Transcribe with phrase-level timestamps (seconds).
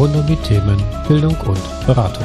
[0.00, 2.24] rund um die Themen Bildung und Beratung.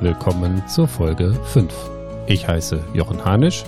[0.00, 1.74] Willkommen zur Folge 5.
[2.28, 3.64] Ich heiße Jochen Hanisch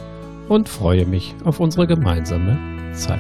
[0.49, 3.19] und freue mich auf unsere gemeinsame Zeit.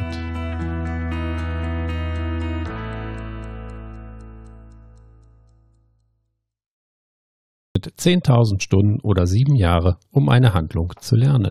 [7.75, 11.51] Mit 10.000 Stunden oder sieben Jahre, um eine Handlung zu lernen.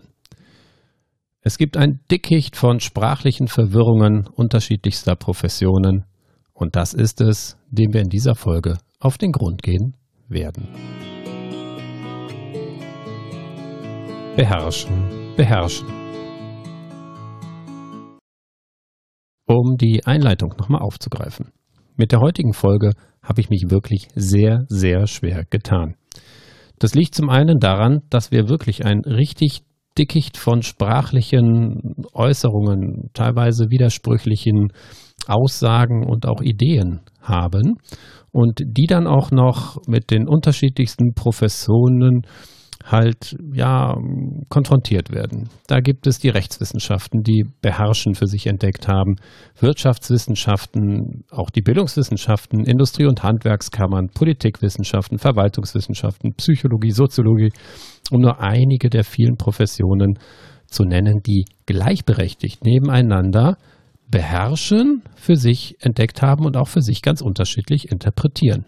[1.40, 6.04] Es gibt ein Dickicht von sprachlichen Verwirrungen unterschiedlichster Professionen
[6.52, 9.94] und das ist es, dem wir in dieser Folge auf den Grund gehen
[10.28, 10.66] werden.
[14.34, 15.86] Beherrschen, beherrschen.
[19.46, 21.52] Um die Einleitung nochmal aufzugreifen.
[21.96, 25.94] Mit der heutigen Folge habe ich mich wirklich sehr, sehr schwer getan.
[26.80, 29.62] Das liegt zum einen daran, dass wir wirklich ein richtig
[29.98, 34.72] Dickicht von sprachlichen Äußerungen, teilweise widersprüchlichen
[35.26, 37.78] Aussagen und auch Ideen haben
[38.30, 42.22] und die dann auch noch mit den unterschiedlichsten Professionen
[42.90, 43.96] halt ja
[44.48, 45.48] konfrontiert werden.
[45.66, 49.16] Da gibt es die Rechtswissenschaften, die beherrschen für sich entdeckt haben,
[49.60, 57.50] Wirtschaftswissenschaften, auch die Bildungswissenschaften, Industrie- und Handwerkskammern, Politikwissenschaften, Verwaltungswissenschaften, Psychologie, Soziologie,
[58.10, 60.18] um nur einige der vielen Professionen
[60.66, 63.56] zu nennen, die gleichberechtigt nebeneinander
[64.10, 68.64] beherrschen, für sich entdeckt haben und auch für sich ganz unterschiedlich interpretieren.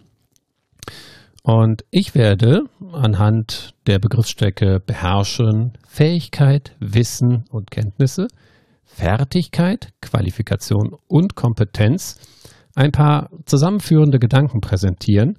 [1.42, 8.28] Und ich werde anhand der Begriffsstrecke beherrschen, Fähigkeit, Wissen und Kenntnisse,
[8.84, 12.19] Fertigkeit, Qualifikation und Kompetenz
[12.74, 15.38] ein paar zusammenführende Gedanken präsentieren,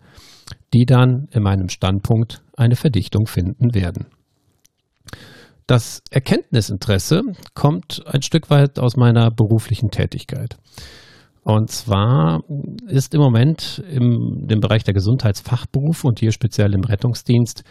[0.74, 4.08] die dann in meinem Standpunkt eine Verdichtung finden werden.
[5.68, 7.22] Das Erkenntnisinteresse
[7.54, 10.58] kommt ein Stück weit aus meiner beruflichen Tätigkeit.
[11.44, 12.42] Und zwar
[12.88, 17.64] ist im Moment im dem Bereich der Gesundheitsfachberufe und hier speziell im Rettungsdienst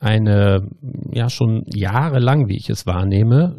[0.00, 0.68] eine
[1.12, 3.56] ja schon jahrelang, wie ich es wahrnehme,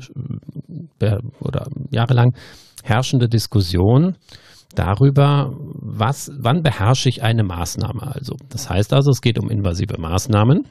[0.99, 2.35] äh, oder jahrelang
[2.83, 4.15] herrschende Diskussion
[4.75, 8.35] darüber, was, wann beherrsche ich eine Maßnahme also.
[8.49, 10.67] Das heißt also, es geht um invasive Maßnahmen.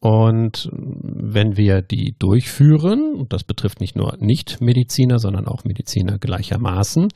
[0.00, 7.08] Und wenn wir die durchführen, und das betrifft nicht nur Nichtmediziner, sondern auch Mediziner gleichermaßen,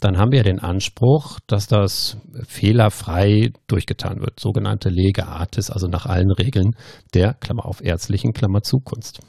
[0.00, 4.40] dann haben wir den Anspruch, dass das fehlerfrei durchgetan wird.
[4.40, 6.74] Sogenannte Lege Artis, also nach allen Regeln
[7.14, 9.20] der Klammer auf ärztlichen Klammer Zukunft.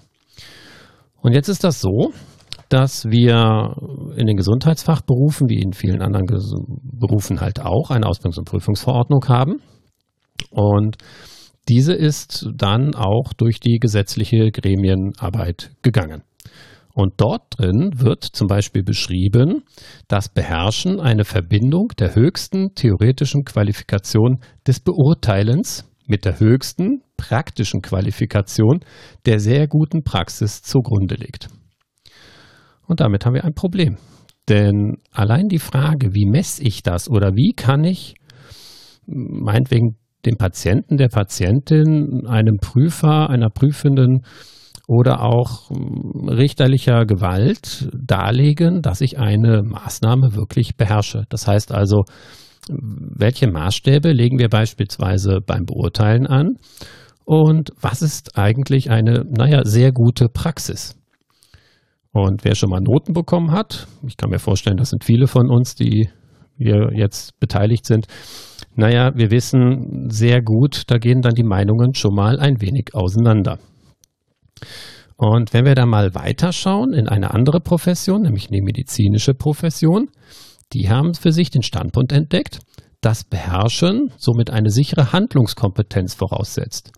[1.21, 2.11] Und jetzt ist das so,
[2.69, 3.75] dass wir
[4.17, 9.61] in den Gesundheitsfachberufen, wie in vielen anderen Berufen halt auch, eine Ausbildungs- und Prüfungsverordnung haben.
[10.49, 10.97] Und
[11.67, 16.23] diese ist dann auch durch die gesetzliche Gremienarbeit gegangen.
[16.93, 19.63] Und dort drin wird zum Beispiel beschrieben,
[20.07, 28.79] dass Beherrschen eine Verbindung der höchsten theoretischen Qualifikation des Beurteilens mit der höchsten praktischen Qualifikation
[29.25, 31.49] der sehr guten Praxis zugrunde liegt.
[32.87, 33.97] Und damit haben wir ein Problem.
[34.47, 38.15] Denn allein die Frage, wie messe ich das oder wie kann ich
[39.05, 44.22] meinetwegen dem Patienten, der Patientin, einem Prüfer, einer Prüfenden
[44.88, 51.24] oder auch hm, richterlicher Gewalt darlegen, dass ich eine Maßnahme wirklich beherrsche.
[51.30, 52.03] Das heißt also,
[52.69, 56.57] welche Maßstäbe legen wir beispielsweise beim Beurteilen an
[57.25, 60.96] und was ist eigentlich eine, naja, sehr gute Praxis?
[62.12, 65.50] Und wer schon mal Noten bekommen hat, ich kann mir vorstellen, das sind viele von
[65.50, 66.09] uns, die
[66.57, 68.07] wir jetzt beteiligt sind,
[68.75, 73.59] naja, wir wissen sehr gut, da gehen dann die Meinungen schon mal ein wenig auseinander.
[75.18, 80.09] Und wenn wir da mal weiterschauen in eine andere Profession, nämlich eine medizinische Profession,
[80.74, 82.59] die haben für sich den Standpunkt entdeckt,
[83.00, 86.92] dass Beherrschen somit eine sichere Handlungskompetenz voraussetzt,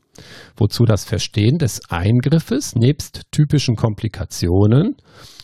[0.55, 4.95] wozu das Verstehen des Eingriffes nebst typischen Komplikationen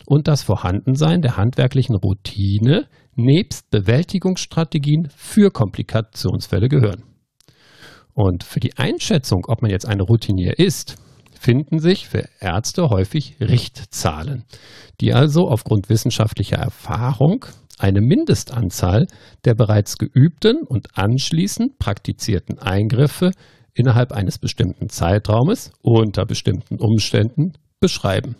[0.06, 7.04] und das Vorhandensein der handwerklichen Routine nebst Bewältigungsstrategien für Komplikationsfälle gehören.
[8.14, 10.98] Und für die Einschätzung, ob man jetzt eine Routinier ist,
[11.40, 14.44] finden sich für Ärzte häufig Richtzahlen,
[15.02, 17.46] die also aufgrund wissenschaftlicher Erfahrung
[17.80, 19.08] eine Mindestanzahl
[19.46, 23.32] der bereits geübten und anschließend praktizierten Eingriffe
[23.74, 28.36] innerhalb eines bestimmten Zeitraumes unter bestimmten Umständen beschreiben.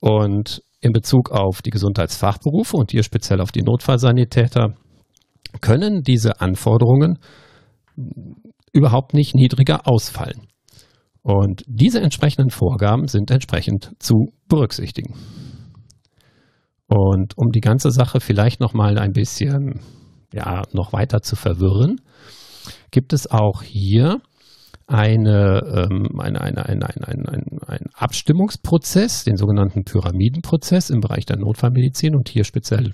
[0.00, 4.74] Und in Bezug auf die Gesundheitsfachberufe und hier speziell auf die Notfallsanitäter
[5.62, 7.18] können diese Anforderungen
[8.72, 10.46] überhaupt nicht niedriger ausfallen.
[11.22, 15.14] Und diese entsprechenden Vorgaben sind entsprechend zu berücksichtigen.
[16.86, 19.80] Und um die ganze Sache vielleicht noch mal ein bisschen
[20.34, 22.02] ja, noch weiter zu verwirren,
[22.90, 24.20] gibt es auch hier
[24.86, 31.24] eine, ähm, eine, eine, eine, ein, ein, ein, ein Abstimmungsprozess, den sogenannten Pyramidenprozess im Bereich
[31.24, 32.92] der Notfallmedizin und hier speziell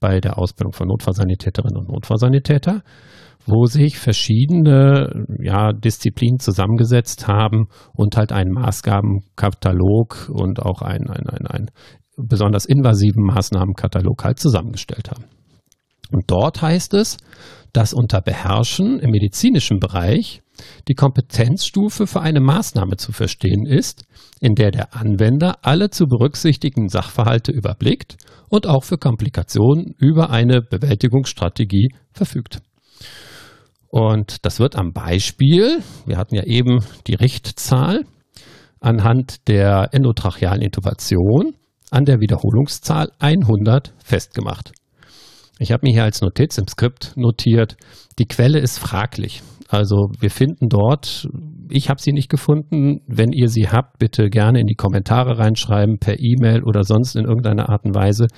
[0.00, 2.82] bei der Ausbildung von Notfallsanitäterinnen und Notfallsanitäter,
[3.46, 11.28] wo sich verschiedene ja, Disziplinen zusammengesetzt haben und halt einen Maßgabenkatalog und auch einen, einen,
[11.28, 11.70] einen, einen
[12.16, 15.24] besonders invasiven Maßnahmenkatalog halt zusammengestellt haben.
[16.10, 17.18] Und dort heißt es,
[17.72, 20.42] dass unter Beherrschen im medizinischen Bereich
[20.88, 24.04] die Kompetenzstufe für eine Maßnahme zu verstehen ist,
[24.40, 28.16] in der der Anwender alle zu berücksichtigenden Sachverhalte überblickt
[28.48, 32.60] und auch für Komplikationen über eine Bewältigungsstrategie verfügt.
[33.88, 38.04] Und das wird am Beispiel, wir hatten ja eben die Richtzahl,
[38.80, 41.54] anhand der endotrachealen Intubation
[41.90, 44.72] an der Wiederholungszahl 100 festgemacht.
[45.60, 47.76] Ich habe mir hier als Notiz im Skript notiert,
[48.18, 49.42] die Quelle ist fraglich.
[49.68, 51.28] Also wir finden dort,
[51.68, 53.02] ich habe sie nicht gefunden.
[53.06, 57.26] Wenn ihr sie habt, bitte gerne in die Kommentare reinschreiben, per E-Mail oder sonst in
[57.26, 58.28] irgendeiner Art und Weise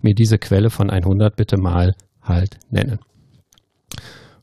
[0.00, 3.00] mir diese Quelle von 100 bitte mal halt nennen.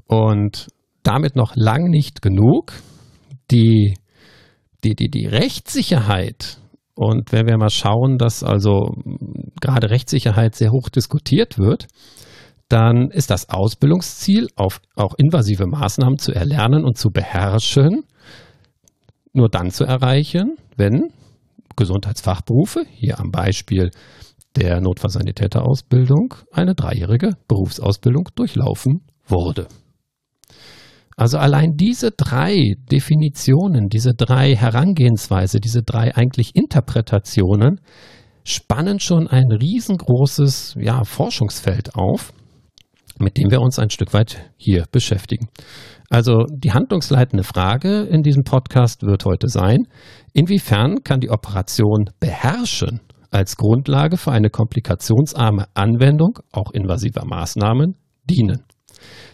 [0.05, 0.67] Und
[1.03, 2.73] damit noch lang nicht genug.
[3.51, 3.93] Die,
[4.83, 6.57] die, die, die Rechtssicherheit
[6.97, 8.89] und wenn wir mal schauen, dass also
[9.61, 11.87] gerade Rechtssicherheit sehr hoch diskutiert wird,
[12.69, 18.03] dann ist das Ausbildungsziel, auf auch invasive Maßnahmen zu erlernen und zu beherrschen,
[19.31, 21.13] nur dann zu erreichen, wenn
[21.75, 23.91] Gesundheitsfachberufe, hier am Beispiel
[24.55, 29.67] der Notfallsanitäterausbildung, eine dreijährige Berufsausbildung durchlaufen wurde.
[31.17, 37.81] Also allein diese drei Definitionen, diese drei Herangehensweise, diese drei eigentlich Interpretationen
[38.43, 42.33] spannen schon ein riesengroßes ja, Forschungsfeld auf,
[43.19, 45.49] mit dem wir uns ein Stück weit hier beschäftigen.
[46.09, 49.87] Also die handlungsleitende Frage in diesem Podcast wird heute sein,
[50.33, 57.95] inwiefern kann die Operation beherrschen als Grundlage für eine komplikationsarme Anwendung auch invasiver Maßnahmen
[58.29, 58.63] dienen?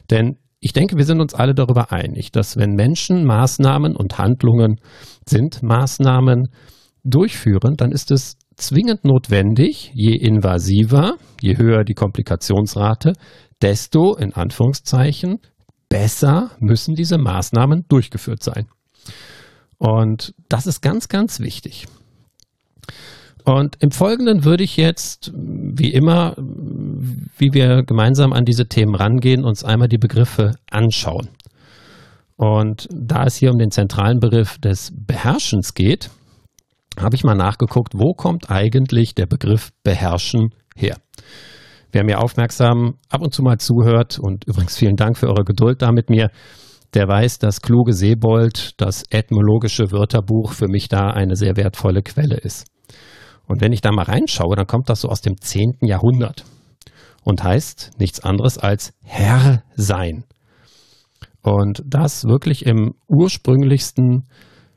[0.10, 4.80] Denn ich denke, wir sind uns alle darüber einig, dass wenn Menschen Maßnahmen und Handlungen
[5.28, 6.48] sind, Maßnahmen
[7.04, 13.12] durchführen, dann ist es zwingend notwendig, je invasiver, je höher die Komplikationsrate,
[13.62, 15.40] desto in Anführungszeichen
[15.90, 18.68] besser müssen diese Maßnahmen durchgeführt sein.
[19.78, 21.88] Und das ist ganz, ganz wichtig.
[23.46, 29.44] Und im Folgenden würde ich jetzt, wie immer, wie wir gemeinsam an diese Themen rangehen,
[29.44, 31.30] uns einmal die Begriffe anschauen.
[32.38, 36.10] Und da es hier um den zentralen Begriff des Beherrschens geht,
[37.00, 40.98] habe ich mal nachgeguckt, wo kommt eigentlich der Begriff Beherrschen her?
[41.92, 45.82] Wer mir aufmerksam ab und zu mal zuhört, und übrigens vielen Dank für eure Geduld
[45.82, 46.30] da mit mir,
[46.94, 52.38] der weiß, dass Kluge Seebold, das etymologische Wörterbuch, für mich da eine sehr wertvolle Quelle
[52.38, 52.68] ist.
[53.48, 55.80] Und wenn ich da mal reinschaue, dann kommt das so aus dem 10.
[55.82, 56.46] Jahrhundert
[57.24, 60.24] und heißt nichts anderes als Herr sein.
[61.42, 64.24] Und das wirklich im ursprünglichsten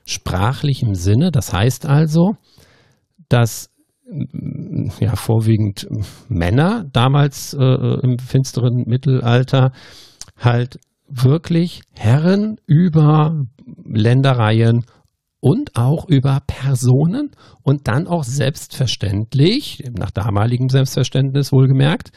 [0.05, 1.31] sprachlichen Sinne.
[1.31, 2.37] Das heißt also,
[3.29, 3.71] dass
[4.11, 5.87] mm, ja vorwiegend
[6.29, 9.73] Männer damals äh, im finsteren Mittelalter
[10.37, 13.47] halt wirklich Herren über
[13.85, 14.85] Ländereien
[15.47, 17.31] und auch über Personen
[17.63, 22.11] und dann auch selbstverständlich, nach damaligem Selbstverständnis wohlgemerkt,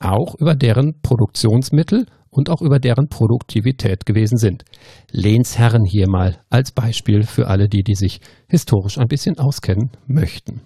[0.00, 4.64] auch über deren Produktionsmittel und auch über deren Produktivität gewesen sind.
[5.12, 10.62] Lehnsherren hier mal als Beispiel für alle die, die sich historisch ein bisschen auskennen möchten.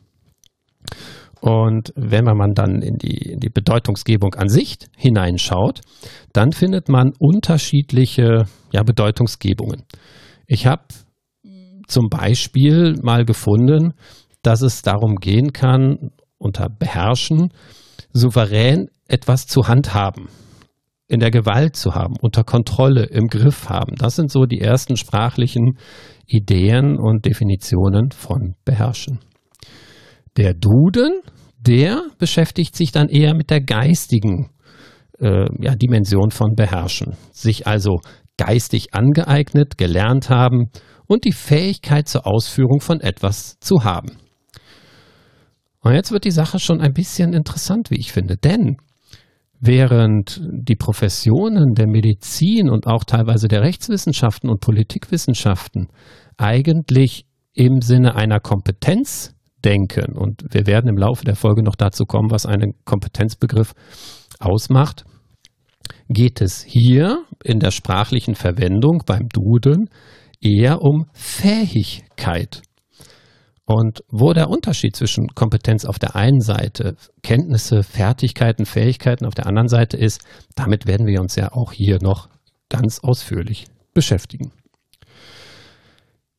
[1.42, 5.82] Und wenn man dann in die, in die Bedeutungsgebung an sich hineinschaut,
[6.32, 9.82] dann findet man unterschiedliche ja, Bedeutungsgebungen.
[10.46, 10.84] Ich habe
[11.88, 13.94] zum Beispiel mal gefunden,
[14.42, 17.52] dass es darum gehen kann, unter Beherrschen,
[18.12, 20.28] souverän etwas zu handhaben,
[21.08, 23.96] in der Gewalt zu haben, unter Kontrolle, im Griff haben.
[23.96, 25.78] Das sind so die ersten sprachlichen
[26.26, 29.18] Ideen und Definitionen von Beherrschen.
[30.36, 31.20] Der Duden,
[31.58, 34.50] der beschäftigt sich dann eher mit der geistigen
[35.18, 37.16] äh, ja, Dimension von Beherrschen.
[37.32, 37.98] Sich also
[38.36, 40.70] geistig angeeignet, gelernt haben
[41.08, 44.18] und die Fähigkeit zur Ausführung von etwas zu haben.
[45.80, 48.76] Und jetzt wird die Sache schon ein bisschen interessant, wie ich finde, denn
[49.60, 55.88] während die Professionen der Medizin und auch teilweise der Rechtswissenschaften und Politikwissenschaften
[56.36, 59.34] eigentlich im Sinne einer Kompetenz
[59.64, 63.72] denken, und wir werden im Laufe der Folge noch dazu kommen, was einen Kompetenzbegriff
[64.38, 65.04] ausmacht,
[66.08, 69.90] geht es hier in der sprachlichen Verwendung beim Duden
[70.40, 72.62] eher um Fähigkeit.
[73.64, 79.46] Und wo der Unterschied zwischen Kompetenz auf der einen Seite, Kenntnisse, Fertigkeiten, Fähigkeiten auf der
[79.46, 82.30] anderen Seite ist, damit werden wir uns ja auch hier noch
[82.70, 84.52] ganz ausführlich beschäftigen.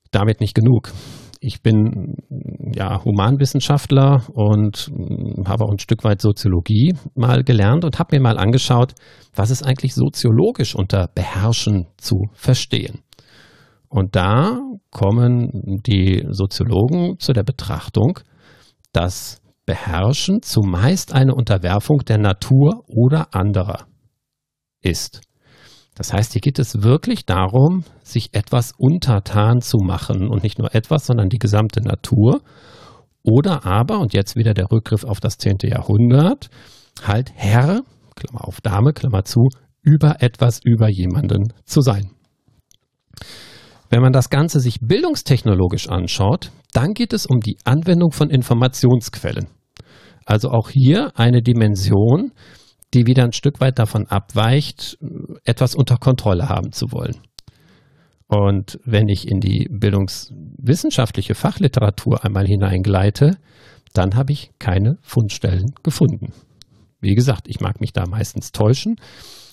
[0.09, 0.91] Damit nicht genug.
[1.39, 2.15] Ich bin
[2.73, 4.91] ja Humanwissenschaftler und
[5.45, 8.93] habe auch ein Stück weit Soziologie mal gelernt und habe mir mal angeschaut,
[9.35, 13.03] was ist eigentlich soziologisch unter beherrschen zu verstehen.
[13.89, 14.59] Und da
[14.91, 18.19] kommen die Soziologen zu der Betrachtung,
[18.93, 23.87] dass Beherrschen zumeist eine Unterwerfung der Natur oder anderer
[24.81, 25.21] ist.
[25.95, 30.73] Das heißt, hier geht es wirklich darum, sich etwas untertan zu machen und nicht nur
[30.73, 32.41] etwas, sondern die gesamte Natur.
[33.21, 35.57] Oder aber, und jetzt wieder der Rückgriff auf das 10.
[35.63, 36.49] Jahrhundert,
[37.03, 37.81] halt Herr,
[38.15, 39.49] Klammer auf Dame, Klammer zu,
[39.81, 42.11] über etwas, über jemanden zu sein.
[43.89, 49.47] Wenn man das Ganze sich bildungstechnologisch anschaut, dann geht es um die Anwendung von Informationsquellen.
[50.25, 52.31] Also auch hier eine Dimension,
[52.93, 54.97] die wieder ein Stück weit davon abweicht,
[55.43, 57.17] etwas unter Kontrolle haben zu wollen.
[58.27, 63.37] Und wenn ich in die bildungswissenschaftliche Fachliteratur einmal hineingleite,
[63.93, 66.31] dann habe ich keine Fundstellen gefunden.
[67.01, 68.97] Wie gesagt, ich mag mich da meistens täuschen.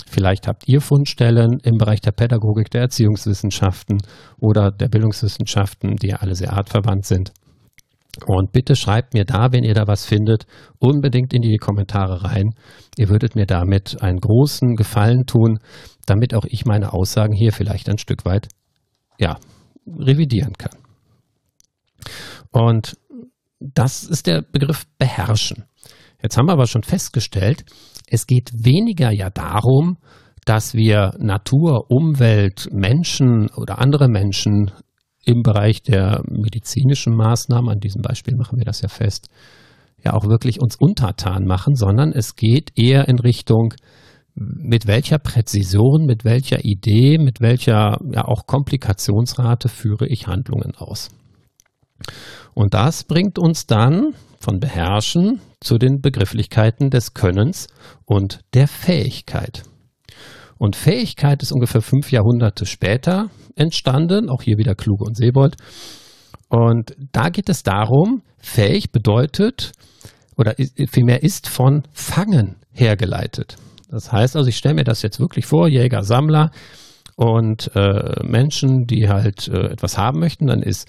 [0.08, 3.98] Vielleicht habt ihr Fundstellen im Bereich der Pädagogik, der Erziehungswissenschaften
[4.38, 7.32] oder der Bildungswissenschaften, die ja alle sehr artverwandt sind.
[8.24, 10.46] Und bitte schreibt mir da, wenn ihr da was findet,
[10.78, 12.54] unbedingt in die Kommentare rein.
[12.96, 15.58] Ihr würdet mir damit einen großen Gefallen tun,
[16.06, 18.48] damit auch ich meine Aussagen hier vielleicht ein Stück weit,
[19.18, 19.38] ja,
[19.86, 20.78] revidieren kann.
[22.52, 22.96] Und
[23.60, 25.64] das ist der Begriff beherrschen.
[26.22, 27.64] Jetzt haben wir aber schon festgestellt,
[28.08, 29.98] es geht weniger ja darum,
[30.44, 34.70] dass wir Natur, Umwelt, Menschen oder andere Menschen
[35.24, 39.28] im Bereich der medizinischen Maßnahmen, an diesem Beispiel machen wir das ja fest,
[40.04, 43.74] ja auch wirklich uns untertan machen, sondern es geht eher in Richtung,
[44.36, 51.10] mit welcher Präzision, mit welcher Idee, mit welcher ja auch Komplikationsrate führe ich Handlungen aus.
[52.54, 57.68] Und das bringt uns dann von Beherrschen zu den Begrifflichkeiten des Könnens
[58.04, 59.62] und der Fähigkeit.
[60.58, 65.56] Und Fähigkeit ist ungefähr fünf Jahrhunderte später entstanden, auch hier wieder Kluge und Sebold.
[66.48, 69.72] Und da geht es darum, fähig bedeutet
[70.36, 70.54] oder
[70.88, 73.56] vielmehr ist von Fangen hergeleitet.
[73.90, 76.50] Das heißt also, ich stelle mir das jetzt wirklich vor, Jäger, Sammler
[77.16, 80.88] und äh, Menschen, die halt äh, etwas haben möchten, dann ist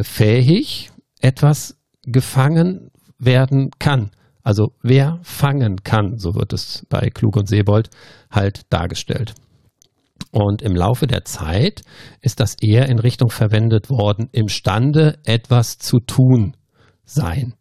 [0.00, 1.75] fähig etwas
[2.06, 4.10] gefangen werden kann.
[4.42, 7.90] Also wer fangen kann, so wird es bei Klug und Sebold
[8.30, 9.34] halt dargestellt.
[10.30, 11.82] Und im Laufe der Zeit
[12.20, 16.56] ist das eher in Richtung verwendet worden, imstande etwas zu tun
[17.04, 17.54] sein.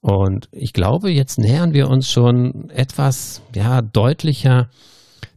[0.00, 4.68] Und ich glaube, jetzt nähern wir uns schon etwas ja, deutlicher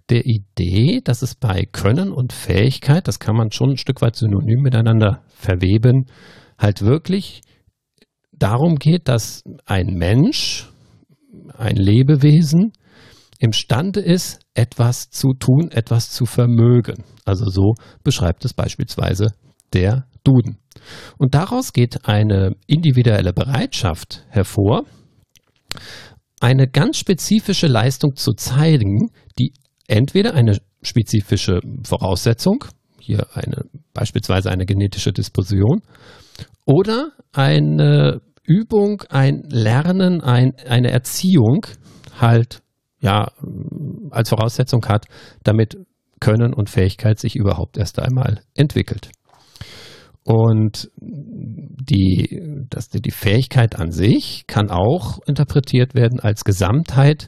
[0.10, 4.16] der Idee, dass es bei Können und Fähigkeit, das kann man schon ein Stück weit
[4.16, 6.08] synonym miteinander verweben,
[6.58, 7.42] halt wirklich
[8.40, 10.70] darum geht, dass ein Mensch,
[11.58, 12.74] ein Lebewesen,
[13.40, 17.04] imstande ist, etwas zu tun, etwas zu vermögen.
[17.26, 19.34] Also so beschreibt es beispielsweise
[19.74, 20.58] der Duden.
[21.18, 24.84] Und daraus geht eine individuelle Bereitschaft hervor,
[26.40, 29.54] eine ganz spezifische Leistung zu zeigen, die
[29.88, 32.66] entweder eine spezifische Voraussetzung,
[33.00, 33.64] hier eine,
[33.94, 35.82] beispielsweise eine genetische Disposition,
[36.66, 41.68] oder eine Übung, ein Lernen, ein, eine Erziehung
[42.20, 42.62] halt
[43.00, 43.32] ja
[44.10, 45.06] als Voraussetzung hat,
[45.44, 45.78] damit
[46.20, 49.12] Können und Fähigkeit sich überhaupt erst einmal entwickelt.
[50.24, 57.28] Und die, dass die Fähigkeit an sich kann auch interpretiert werden als Gesamtheit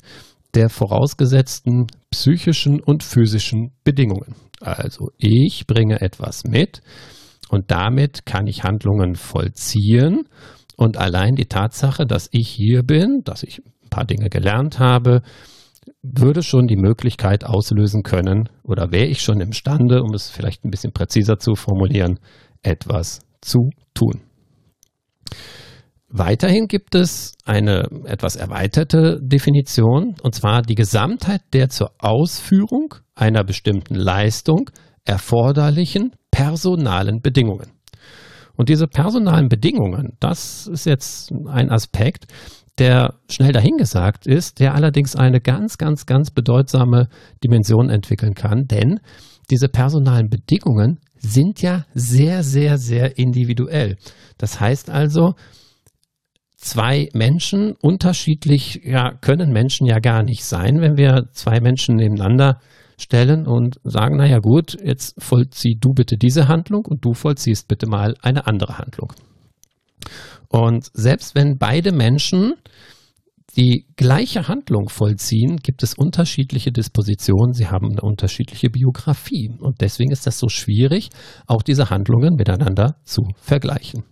[0.54, 4.36] der vorausgesetzten psychischen und physischen Bedingungen.
[4.60, 6.82] Also ich bringe etwas mit
[7.50, 10.28] und damit kann ich Handlungen vollziehen
[10.80, 15.24] und allein die Tatsache, dass ich hier bin, dass ich ein paar Dinge gelernt habe,
[16.02, 20.72] würde schon die Möglichkeit auslösen können oder wäre ich schon imstande, um es vielleicht ein
[20.72, 22.20] bisschen präziser zu formulieren,
[22.62, 24.22] etwas zu tun.
[26.08, 33.44] Weiterhin gibt es eine etwas erweiterte Definition, und zwar die Gesamtheit der zur Ausführung einer
[33.44, 34.70] bestimmten Leistung
[35.04, 37.79] erforderlichen personalen Bedingungen.
[38.60, 42.26] Und diese personalen Bedingungen, das ist jetzt ein Aspekt,
[42.78, 47.08] der schnell dahingesagt ist, der allerdings eine ganz, ganz, ganz bedeutsame
[47.42, 49.00] Dimension entwickeln kann, denn
[49.50, 53.96] diese personalen Bedingungen sind ja sehr, sehr, sehr individuell.
[54.38, 55.36] Das heißt also,
[56.58, 62.60] zwei Menschen unterschiedlich, ja, können Menschen ja gar nicht sein, wenn wir zwei Menschen nebeneinander
[63.00, 67.88] stellen und sagen, naja gut, jetzt vollzieh du bitte diese Handlung und du vollziehst bitte
[67.88, 69.14] mal eine andere Handlung.
[70.50, 72.56] Und selbst wenn beide Menschen
[73.58, 79.52] die gleiche Handlung vollziehen, gibt es unterschiedliche Dispositionen, sie haben eine unterschiedliche Biografie.
[79.60, 81.10] Und deswegen ist das so schwierig,
[81.48, 84.04] auch diese Handlungen miteinander zu vergleichen.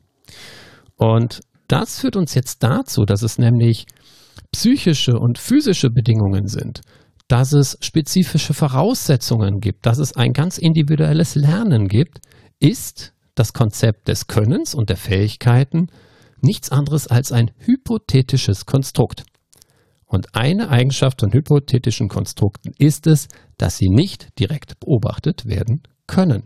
[0.97, 3.85] Und das führt uns jetzt dazu, dass es nämlich
[4.51, 6.81] psychische und physische Bedingungen sind,
[7.27, 12.19] dass es spezifische Voraussetzungen gibt, dass es ein ganz individuelles Lernen gibt,
[12.59, 15.87] ist das Konzept des Könnens und der Fähigkeiten
[16.41, 19.23] nichts anderes als ein hypothetisches Konstrukt.
[20.05, 26.43] Und eine Eigenschaft von hypothetischen Konstrukten ist es, dass sie nicht direkt beobachtet werden können.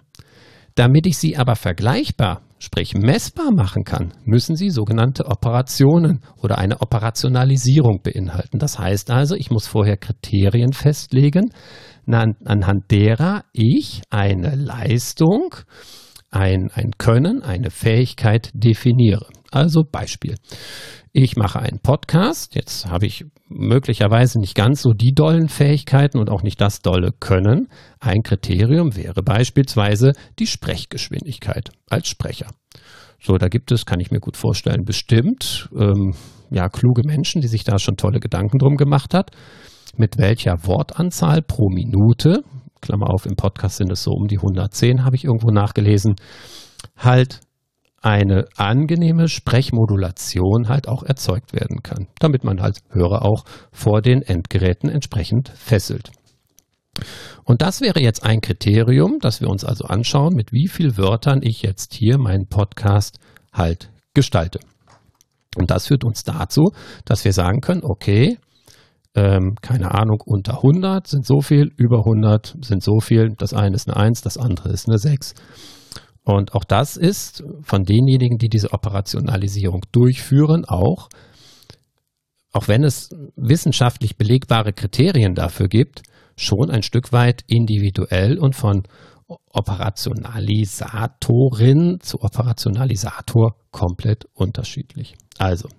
[0.73, 6.79] Damit ich sie aber vergleichbar, sprich messbar machen kann, müssen sie sogenannte Operationen oder eine
[6.81, 8.59] Operationalisierung beinhalten.
[8.59, 11.51] Das heißt also, ich muss vorher Kriterien festlegen,
[12.05, 15.55] anhand derer ich eine Leistung,
[16.29, 19.25] ein, ein Können, eine Fähigkeit definiere.
[19.51, 20.35] Also Beispiel.
[21.13, 22.55] Ich mache einen Podcast.
[22.55, 27.11] Jetzt habe ich möglicherweise nicht ganz so die dollen Fähigkeiten und auch nicht das dolle
[27.11, 27.67] Können.
[27.99, 32.47] Ein Kriterium wäre beispielsweise die Sprechgeschwindigkeit als Sprecher.
[33.21, 36.13] So, da gibt es, kann ich mir gut vorstellen, bestimmt ähm,
[36.49, 39.31] ja kluge Menschen, die sich da schon tolle Gedanken drum gemacht hat,
[39.97, 42.45] mit welcher Wortanzahl pro Minute,
[42.79, 46.15] Klammer auf, im Podcast sind es so um die 110, habe ich irgendwo nachgelesen,
[46.95, 47.41] halt
[48.01, 54.21] eine angenehme Sprechmodulation halt auch erzeugt werden kann, damit man halt Hörer auch vor den
[54.21, 56.11] Endgeräten entsprechend fesselt.
[57.43, 61.41] Und das wäre jetzt ein Kriterium, dass wir uns also anschauen, mit wie vielen Wörtern
[61.43, 63.19] ich jetzt hier meinen Podcast
[63.53, 64.59] halt gestalte.
[65.57, 66.71] Und das führt uns dazu,
[67.05, 68.37] dass wir sagen können, okay,
[69.13, 73.75] ähm, keine Ahnung, unter 100 sind so viel, über 100 sind so viel, das eine
[73.75, 75.33] ist eine 1, das andere ist eine 6.
[76.23, 81.09] Und auch das ist von denjenigen, die diese Operationalisierung durchführen, auch,
[82.51, 86.03] auch wenn es wissenschaftlich belegbare Kriterien dafür gibt,
[86.35, 88.83] schon ein Stück weit individuell und von
[89.53, 95.15] Operationalisatorin zu Operationalisator komplett unterschiedlich.
[95.37, 95.69] Also,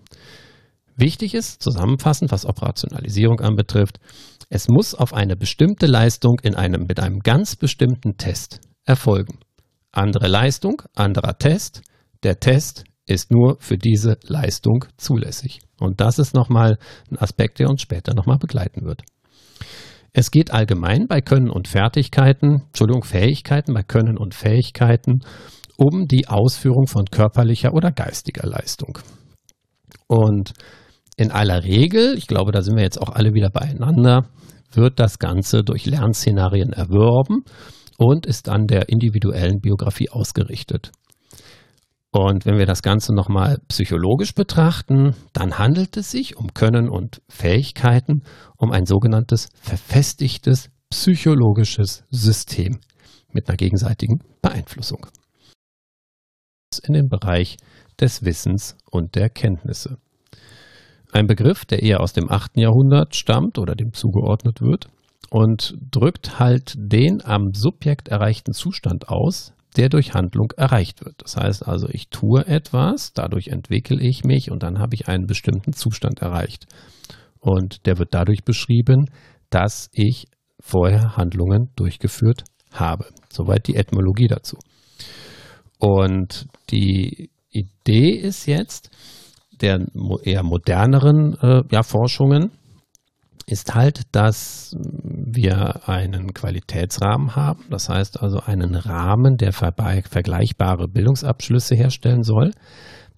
[0.97, 4.01] wichtig ist, zusammenfassend, was Operationalisierung anbetrifft,
[4.49, 9.39] es muss auf eine bestimmte Leistung in einem, mit einem ganz bestimmten Test erfolgen.
[9.93, 11.83] Andere Leistung, anderer Test.
[12.23, 15.61] Der Test ist nur für diese Leistung zulässig.
[15.79, 16.79] Und das ist nochmal
[17.11, 19.03] ein Aspekt, der uns später nochmal begleiten wird.
[20.15, 25.21] Es geht allgemein bei Können und Fertigkeiten, Entschuldigung, Fähigkeiten, bei Können und Fähigkeiten
[25.77, 28.99] um die Ausführung von körperlicher oder geistiger Leistung.
[30.07, 30.53] Und
[31.17, 34.27] in aller Regel, ich glaube, da sind wir jetzt auch alle wieder beieinander,
[34.73, 37.45] wird das Ganze durch Lernszenarien erworben
[38.03, 40.93] und ist an der individuellen Biografie ausgerichtet.
[42.11, 47.23] Und wenn wir das Ganze nochmal psychologisch betrachten, dann handelt es sich um Können und
[47.29, 48.23] Fähigkeiten,
[48.59, 52.81] um ein sogenanntes verfestigtes psychologisches System
[53.33, 55.07] mit einer gegenseitigen Beeinflussung.
[56.83, 57.57] In den Bereich
[57.99, 59.97] des Wissens und der Kenntnisse.
[61.13, 62.57] Ein Begriff, der eher aus dem 8.
[62.57, 64.89] Jahrhundert stammt oder dem zugeordnet wird
[65.33, 71.23] und drückt halt den am Subjekt erreichten Zustand aus, der durch Handlung erreicht wird.
[71.23, 75.25] Das heißt also, ich tue etwas, dadurch entwickle ich mich und dann habe ich einen
[75.25, 76.67] bestimmten Zustand erreicht.
[77.41, 79.07] Und der wird dadurch beschrieben,
[79.49, 80.27] dass ich
[80.61, 83.07] vorher Handlungen durchgeführt habe.
[83.31, 84.59] Soweit die Etymologie dazu.
[85.79, 88.91] Und die Idee ist jetzt
[89.63, 89.81] der
[90.25, 92.51] eher moderneren äh, ja, Forschungen,
[93.53, 101.75] ist halt, dass wir einen Qualitätsrahmen haben, das heißt also einen Rahmen, der vergleichbare Bildungsabschlüsse
[101.75, 102.53] herstellen soll,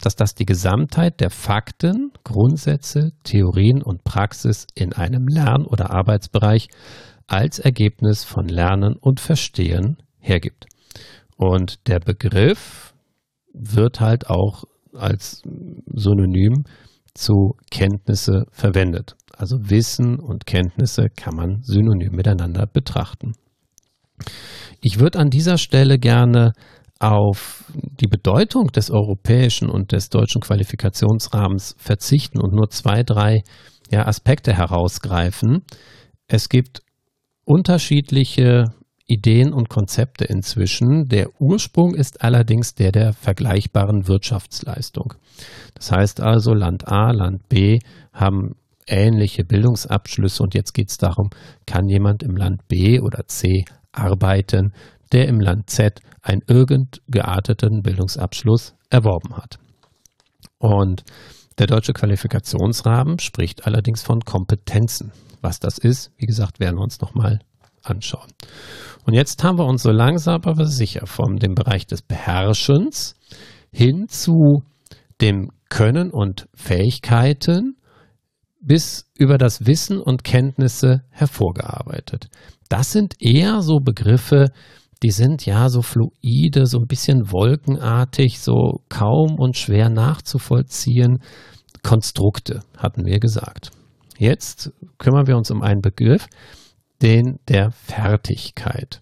[0.01, 6.67] dass das die Gesamtheit der Fakten, Grundsätze, Theorien und Praxis in einem Lern- oder Arbeitsbereich
[7.27, 10.65] als Ergebnis von Lernen und Verstehen hergibt.
[11.37, 12.93] Und der Begriff
[13.53, 15.41] wird halt auch als
[15.93, 16.65] Synonym
[17.13, 19.15] zu Kenntnisse verwendet.
[19.37, 23.33] Also Wissen und Kenntnisse kann man synonym miteinander betrachten.
[24.81, 26.53] Ich würde an dieser Stelle gerne
[26.99, 33.43] auf die Bedeutung des europäischen und des deutschen Qualifikationsrahmens verzichten und nur zwei, drei
[33.91, 35.63] ja, Aspekte herausgreifen.
[36.27, 36.81] Es gibt
[37.43, 38.65] unterschiedliche
[39.07, 41.07] Ideen und Konzepte inzwischen.
[41.07, 45.13] Der Ursprung ist allerdings der der vergleichbaren Wirtschaftsleistung.
[45.75, 47.79] Das heißt also, Land A, Land B
[48.13, 48.55] haben
[48.87, 51.29] ähnliche Bildungsabschlüsse und jetzt geht es darum,
[51.65, 54.73] kann jemand im Land B oder C arbeiten,
[55.11, 59.59] der im Land Z einen irgend gearteten Bildungsabschluss erworben hat.
[60.57, 61.03] Und
[61.57, 65.11] der deutsche Qualifikationsrahmen spricht allerdings von Kompetenzen.
[65.41, 67.39] Was das ist, wie gesagt, werden wir uns nochmal
[67.83, 68.31] anschauen.
[69.05, 73.15] Und jetzt haben wir uns so langsam aber sicher von dem Bereich des Beherrschens
[73.71, 74.63] hin zu
[75.21, 77.77] dem Können und Fähigkeiten
[78.65, 82.27] bis über das Wissen und Kenntnisse hervorgearbeitet.
[82.67, 84.47] Das sind eher so Begriffe,
[85.03, 91.19] die sind ja so fluide, so ein bisschen wolkenartig, so kaum und schwer nachzuvollziehen.
[91.83, 93.71] Konstrukte, hatten wir gesagt.
[94.17, 96.27] Jetzt kümmern wir uns um einen Begriff,
[97.01, 99.01] den der Fertigkeit.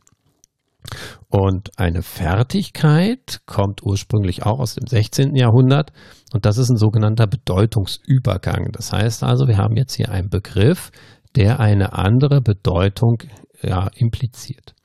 [1.30, 5.36] Und eine Fertigkeit kommt ursprünglich auch aus dem 16.
[5.36, 5.92] Jahrhundert
[6.34, 8.72] und das ist ein sogenannter Bedeutungsübergang.
[8.72, 10.92] Das heißt also, wir haben jetzt hier einen Begriff,
[11.36, 13.18] der eine andere Bedeutung
[13.62, 14.76] ja, impliziert.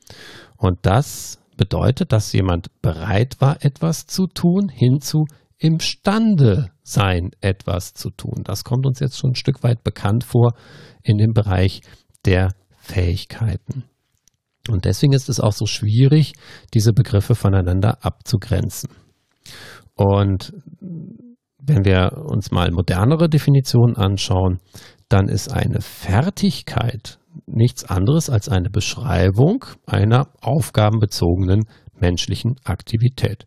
[0.57, 5.27] Und das bedeutet, dass jemand bereit war, etwas zu tun, hinzu
[5.59, 8.43] imstande sein, etwas zu tun.
[8.45, 10.55] Das kommt uns jetzt schon ein Stück weit bekannt vor
[11.03, 11.83] in dem Bereich
[12.25, 13.85] der Fähigkeiten.
[14.69, 16.35] Und deswegen ist es auch so schwierig,
[16.75, 18.91] diese Begriffe voneinander abzugrenzen.
[19.95, 20.53] Und
[21.59, 24.61] wenn wir uns mal modernere Definitionen anschauen,
[25.09, 31.65] dann ist eine Fertigkeit nichts anderes als eine Beschreibung einer aufgabenbezogenen
[31.99, 33.47] menschlichen Aktivität.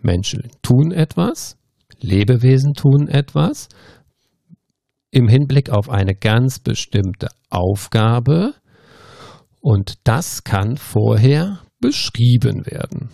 [0.00, 1.56] Menschen tun etwas,
[2.00, 3.68] Lebewesen tun etwas
[5.10, 8.54] im Hinblick auf eine ganz bestimmte Aufgabe
[9.60, 13.10] und das kann vorher beschrieben werden.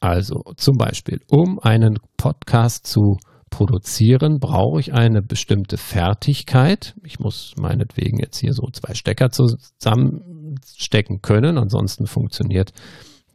[0.00, 3.18] Also zum Beispiel, um einen Podcast zu
[3.50, 6.96] produzieren, brauche ich eine bestimmte Fertigkeit.
[7.04, 12.72] Ich muss meinetwegen jetzt hier so zwei Stecker zusammenstecken können, ansonsten funktioniert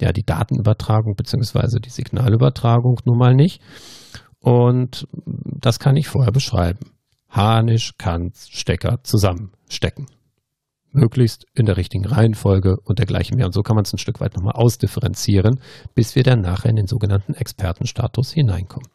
[0.02, 1.80] ja die Datenübertragung bzw.
[1.80, 3.62] die Signalübertragung nun mal nicht.
[4.40, 6.92] Und das kann ich vorher beschreiben.
[7.30, 10.08] Harnisch kann Stecker zusammenstecken.
[10.98, 13.46] Möglichst in der richtigen Reihenfolge und dergleichen mehr.
[13.46, 15.60] Und so kann man es ein Stück weit nochmal ausdifferenzieren,
[15.96, 18.90] bis wir dann nachher in den sogenannten Expertenstatus hineinkommen.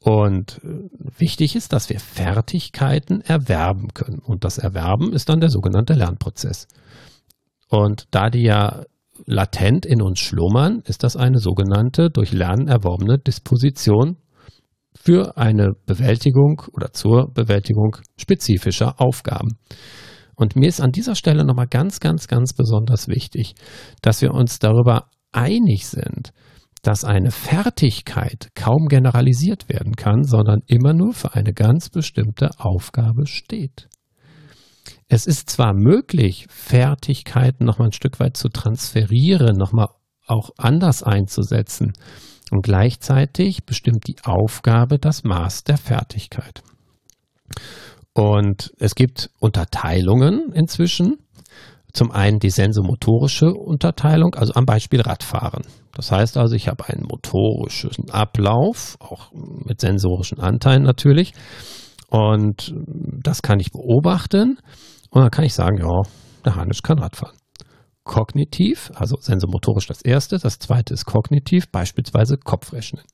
[0.00, 4.20] Und äh, wichtig ist, dass wir Fertigkeiten erwerben können.
[4.20, 6.68] Und das Erwerben ist dann der sogenannte Lernprozess.
[7.68, 8.84] Und da die ja
[9.24, 14.18] latent in uns schlummern, ist das eine sogenannte durch Lernen erworbene Disposition
[14.94, 19.58] für eine Bewältigung oder zur Bewältigung spezifischer Aufgaben.
[20.36, 23.54] Und mir ist an dieser Stelle nochmal ganz, ganz, ganz besonders wichtig,
[24.02, 26.32] dass wir uns darüber einig sind,
[26.82, 33.26] dass eine Fertigkeit kaum generalisiert werden kann, sondern immer nur für eine ganz bestimmte Aufgabe
[33.26, 33.88] steht.
[35.08, 39.88] Es ist zwar möglich, Fertigkeiten nochmal ein Stück weit zu transferieren, nochmal
[40.26, 41.92] auch anders einzusetzen,
[42.52, 46.62] und gleichzeitig bestimmt die Aufgabe das Maß der Fertigkeit.
[48.16, 51.18] Und es gibt Unterteilungen inzwischen.
[51.92, 55.64] Zum einen die sensomotorische Unterteilung, also am Beispiel Radfahren.
[55.92, 61.34] Das heißt also, ich habe einen motorischen Ablauf, auch mit sensorischen Anteilen natürlich.
[62.08, 62.74] Und
[63.22, 64.60] das kann ich beobachten.
[65.10, 66.02] Und dann kann ich sagen, ja,
[66.42, 67.36] der Hanisch kann Radfahren.
[68.04, 70.38] Kognitiv, also sensomotorisch das erste.
[70.38, 73.04] Das zweite ist kognitiv, beispielsweise Kopfrechnen.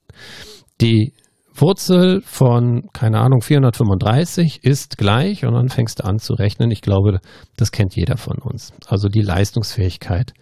[0.81, 1.13] Die
[1.55, 6.71] Wurzel von, keine Ahnung, 435 ist gleich und dann fängst du an zu rechnen.
[6.71, 7.21] Ich glaube,
[7.57, 8.73] das kennt jeder von uns.
[8.87, 10.33] Also die Leistungsfähigkeit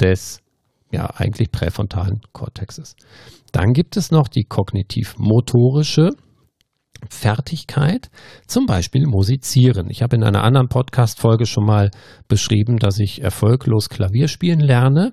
[0.00, 0.40] des
[0.90, 2.96] ja eigentlich präfrontalen Kortexes.
[3.52, 6.10] Dann gibt es noch die kognitiv-motorische
[7.08, 8.10] Fertigkeit,
[8.46, 9.88] zum Beispiel musizieren.
[9.88, 11.90] Ich habe in einer anderen Podcast-Folge schon mal
[12.26, 15.12] beschrieben, dass ich erfolglos Klavier spielen lerne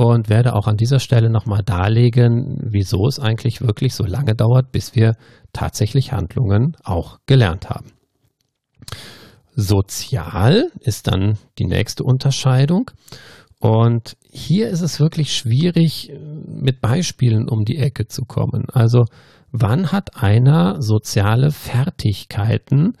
[0.00, 4.72] und werde auch an dieser Stelle nochmal darlegen, wieso es eigentlich wirklich so lange dauert,
[4.72, 5.14] bis wir
[5.52, 7.92] tatsächlich Handlungen auch gelernt haben.
[9.54, 12.90] Sozial ist dann die nächste Unterscheidung.
[13.58, 16.10] Und hier ist es wirklich schwierig,
[16.46, 18.70] mit Beispielen um die Ecke zu kommen.
[18.72, 19.04] Also
[19.52, 22.94] wann hat einer soziale Fertigkeiten?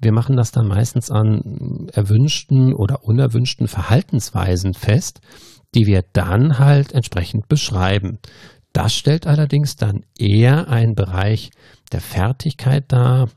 [0.00, 5.20] Wir machen das dann meistens an erwünschten oder unerwünschten Verhaltensweisen fest
[5.74, 8.18] die wir dann halt entsprechend beschreiben.
[8.72, 11.50] Das stellt allerdings dann eher einen Bereich
[11.92, 13.28] der Fertigkeit dar,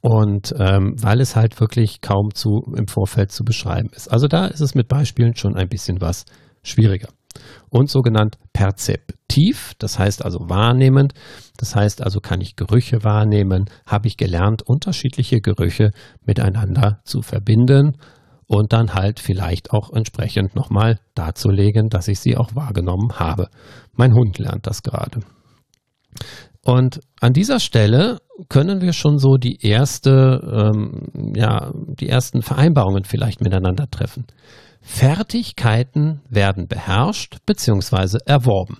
[0.00, 4.08] und ähm, weil es halt wirklich kaum zu im Vorfeld zu beschreiben ist.
[4.08, 6.24] Also da ist es mit Beispielen schon ein bisschen was
[6.62, 7.08] schwieriger.
[7.70, 11.14] Und sogenannt perzeptiv, das heißt also wahrnehmend,
[11.56, 15.92] das heißt also kann ich Gerüche wahrnehmen, habe ich gelernt, unterschiedliche Gerüche
[16.24, 17.96] miteinander zu verbinden
[18.52, 23.48] und dann halt vielleicht auch entsprechend nochmal darzulegen, dass ich sie auch wahrgenommen habe.
[23.94, 25.20] Mein Hund lernt das gerade.
[26.62, 28.18] Und an dieser Stelle
[28.50, 34.26] können wir schon so die erste, ähm, ja, die ersten Vereinbarungen vielleicht miteinander treffen.
[34.82, 38.18] Fertigkeiten werden beherrscht bzw.
[38.26, 38.78] erworben.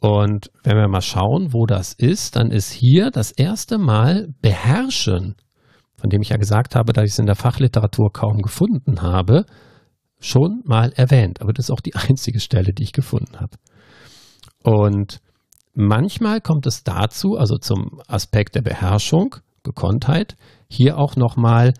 [0.00, 5.34] Und wenn wir mal schauen, wo das ist, dann ist hier das erste Mal beherrschen,
[6.00, 9.44] von dem ich ja gesagt habe, dass ich es in der Fachliteratur kaum gefunden habe,
[10.18, 11.40] schon mal erwähnt.
[11.40, 13.56] Aber das ist auch die einzige Stelle, die ich gefunden habe.
[14.62, 15.20] Und
[15.74, 20.36] Manchmal kommt es dazu, also zum Aspekt der Beherrschung, Gekonntheit,
[20.68, 21.74] hier auch nochmal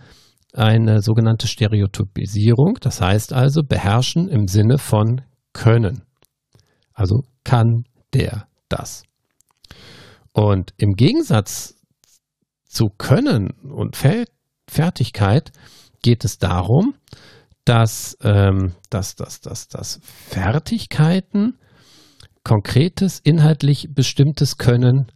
[0.52, 2.78] eine sogenannte Stereotypisierung.
[2.80, 6.02] Das heißt also beherrschen im Sinne von können.
[6.94, 9.02] Also kann der das.
[10.32, 11.74] Und im Gegensatz
[12.70, 13.96] zu Können und
[14.68, 15.52] Fertigkeit
[16.02, 16.94] geht es darum,
[17.64, 21.58] dass, ähm, dass, dass, dass, dass Fertigkeiten
[22.44, 25.12] konkretes, inhaltlich bestimmtes Können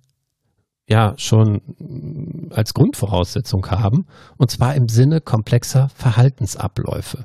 [0.86, 7.24] ja schon als Grundvoraussetzung haben, und zwar im Sinne komplexer Verhaltensabläufe.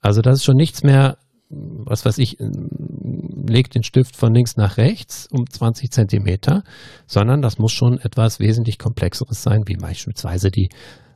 [0.00, 1.18] Also das ist schon nichts mehr,
[1.52, 6.62] was weiß ich, legt den Stift von links nach rechts um 20 Zentimeter,
[7.06, 10.70] sondern das muss schon etwas wesentlich Komplexeres sein, wie beispielsweise die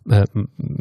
[0.09, 0.27] äh,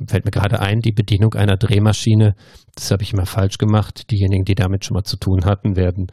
[0.08, 2.36] fällt mir gerade ein, die Bedienung einer Drehmaschine.
[2.76, 4.12] Das habe ich immer falsch gemacht.
[4.12, 6.08] Diejenigen, die damit schon mal zu tun hatten, werden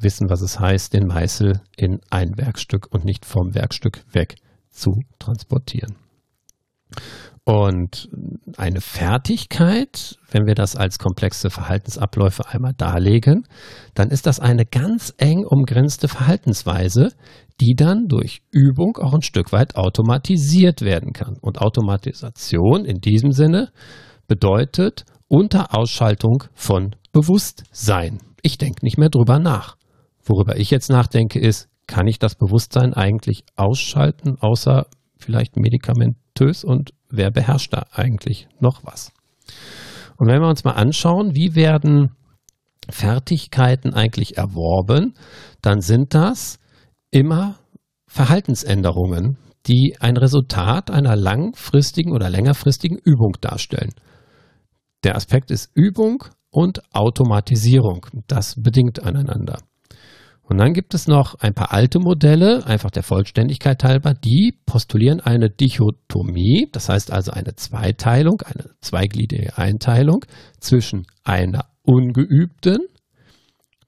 [0.00, 4.36] wissen, was es heißt, den Meißel in ein Werkstück und nicht vom Werkstück weg
[4.70, 5.96] zu transportieren.
[7.48, 8.08] Und
[8.56, 13.46] eine Fertigkeit, wenn wir das als komplexe Verhaltensabläufe einmal darlegen,
[13.94, 17.12] dann ist das eine ganz eng umgrenzte Verhaltensweise,
[17.60, 21.36] die dann durch Übung auch ein Stück weit automatisiert werden kann.
[21.40, 23.70] Und Automatisation in diesem Sinne
[24.26, 28.18] bedeutet unter Ausschaltung von Bewusstsein.
[28.42, 29.76] Ich denke nicht mehr drüber nach.
[30.24, 36.90] Worüber ich jetzt nachdenke, ist, kann ich das Bewusstsein eigentlich ausschalten, außer vielleicht medikamentös und
[37.08, 39.12] wer beherrscht da eigentlich noch was?
[40.16, 42.12] Und wenn wir uns mal anschauen, wie werden
[42.88, 45.14] Fertigkeiten eigentlich erworben,
[45.60, 46.58] dann sind das
[47.10, 47.56] immer
[48.06, 53.92] Verhaltensänderungen, die ein Resultat einer langfristigen oder längerfristigen Übung darstellen.
[55.04, 58.06] Der Aspekt ist Übung und Automatisierung.
[58.28, 59.58] Das bedingt aneinander.
[60.48, 65.20] Und dann gibt es noch ein paar alte Modelle, einfach der Vollständigkeit halber, die postulieren
[65.20, 70.24] eine Dichotomie, das heißt also eine Zweiteilung, eine zweigliedrige Einteilung
[70.60, 72.78] zwischen einer ungeübten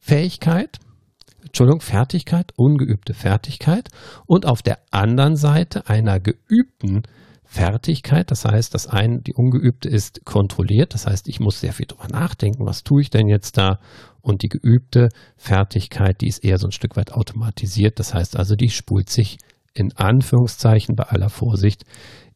[0.00, 0.78] Fähigkeit,
[1.44, 3.88] Entschuldigung, Fertigkeit, ungeübte Fertigkeit
[4.26, 7.04] und auf der anderen Seite einer geübten
[7.50, 11.86] Fertigkeit, das heißt, das eine, die ungeübte ist kontrolliert, das heißt, ich muss sehr viel
[11.86, 13.78] drüber nachdenken, was tue ich denn jetzt da?
[14.20, 15.08] Und die geübte
[15.38, 19.38] Fertigkeit, die ist eher so ein Stück weit automatisiert, das heißt also, die spult sich
[19.72, 21.84] in Anführungszeichen bei aller Vorsicht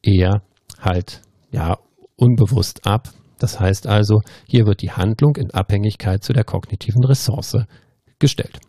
[0.02, 0.42] eher
[0.80, 1.20] halt,
[1.50, 1.76] ja,
[2.16, 3.10] unbewusst ab.
[3.38, 7.58] Das heißt also, hier wird die Handlung in Abhängigkeit zu der kognitiven Ressource
[8.18, 8.60] gestellt.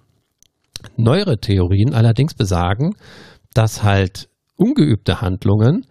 [0.98, 2.96] Neuere Theorien allerdings besagen,
[3.54, 4.28] dass halt
[4.58, 5.86] ungeübte Handlungen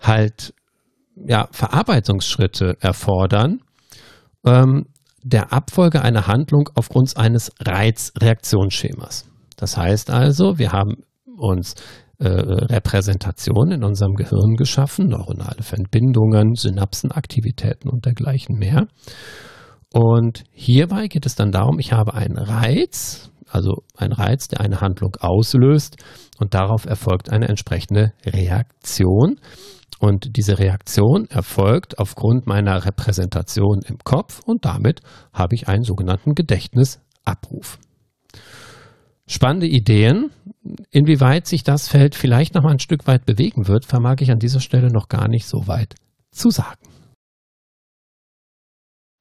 [0.00, 0.54] halt
[1.26, 3.60] ja, Verarbeitungsschritte erfordern,
[4.44, 4.86] ähm,
[5.22, 9.28] der Abfolge einer Handlung aufgrund eines Reizreaktionsschemas.
[9.56, 11.02] Das heißt also, wir haben
[11.36, 11.74] uns
[12.18, 18.86] äh, Repräsentationen in unserem Gehirn geschaffen, neuronale Verbindungen, Synapsenaktivitäten und dergleichen mehr.
[19.92, 24.80] Und hierbei geht es dann darum, ich habe einen Reiz, also ein Reiz, der eine
[24.80, 25.96] Handlung auslöst
[26.38, 29.40] und darauf erfolgt eine entsprechende Reaktion.
[29.98, 35.00] Und diese Reaktion erfolgt aufgrund meiner Repräsentation im Kopf und damit
[35.32, 37.78] habe ich einen sogenannten Gedächtnisabruf.
[39.26, 40.30] Spannende Ideen.
[40.90, 44.38] Inwieweit sich das Feld vielleicht noch mal ein Stück weit bewegen wird, vermag ich an
[44.38, 45.94] dieser Stelle noch gar nicht so weit
[46.30, 46.80] zu sagen.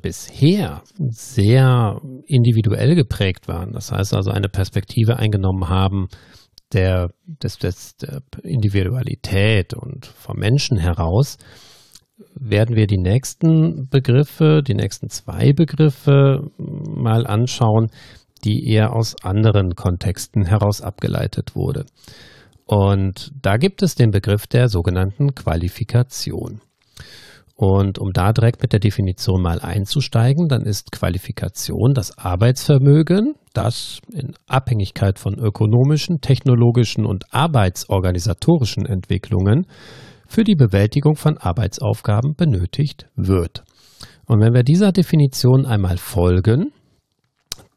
[0.01, 6.07] Bisher sehr individuell geprägt waren, das heißt also eine Perspektive eingenommen haben,
[6.73, 11.37] der, des, des, der Individualität und vom Menschen heraus
[12.33, 17.89] werden wir die nächsten Begriffe, die nächsten zwei Begriffe mal anschauen,
[18.43, 21.85] die eher aus anderen Kontexten heraus abgeleitet wurde.
[22.65, 26.61] Und da gibt es den Begriff der sogenannten Qualifikation.
[27.57, 33.99] Und um da direkt mit der Definition mal einzusteigen, dann ist Qualifikation das Arbeitsvermögen, das
[34.13, 39.65] in Abhängigkeit von ökonomischen, technologischen und arbeitsorganisatorischen Entwicklungen
[40.27, 43.63] für die Bewältigung von Arbeitsaufgaben benötigt wird.
[44.27, 46.71] Und wenn wir dieser Definition einmal folgen,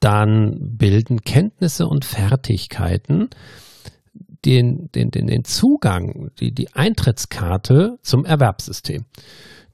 [0.01, 3.31] dann bilden Kenntnisse und Fertigkeiten
[4.45, 9.07] den, den, den, Zugang, die, die Eintrittskarte zum Erwerbssystem.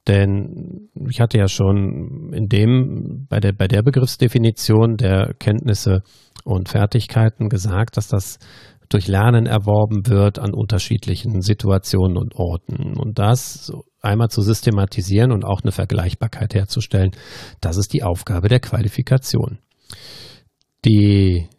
[0.07, 6.01] Denn ich hatte ja schon in dem, bei der, bei der Begriffsdefinition der Kenntnisse
[6.45, 8.39] und Fertigkeiten gesagt, dass das
[8.89, 12.97] durch Lernen erworben wird an unterschiedlichen Situationen und Orten.
[12.97, 17.11] Und das einmal zu systematisieren und auch eine Vergleichbarkeit herzustellen,
[17.59, 19.59] das ist die Aufgabe der Qualifikation.
[20.85, 21.49] Die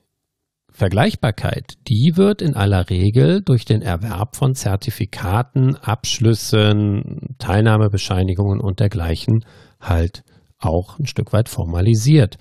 [0.79, 9.45] Vergleichbarkeit, die wird in aller Regel durch den Erwerb von Zertifikaten, Abschlüssen, Teilnahmebescheinigungen und dergleichen
[9.81, 10.23] halt
[10.61, 12.37] auch ein Stück weit formalisiert.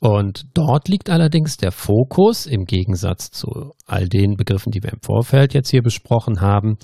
[0.00, 5.00] Und dort liegt allerdings der Fokus im Gegensatz zu all den Begriffen, die wir im
[5.00, 6.78] Vorfeld jetzt hier besprochen haben,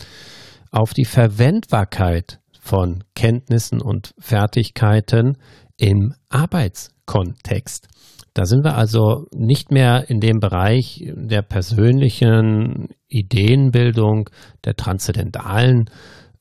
[0.70, 5.36] auf die Verwendbarkeit von Kenntnissen und Fertigkeiten
[5.78, 7.88] im Arbeitskontext.
[8.34, 14.30] Da sind wir also nicht mehr in dem Bereich der persönlichen Ideenbildung,
[14.64, 15.90] der transzendentalen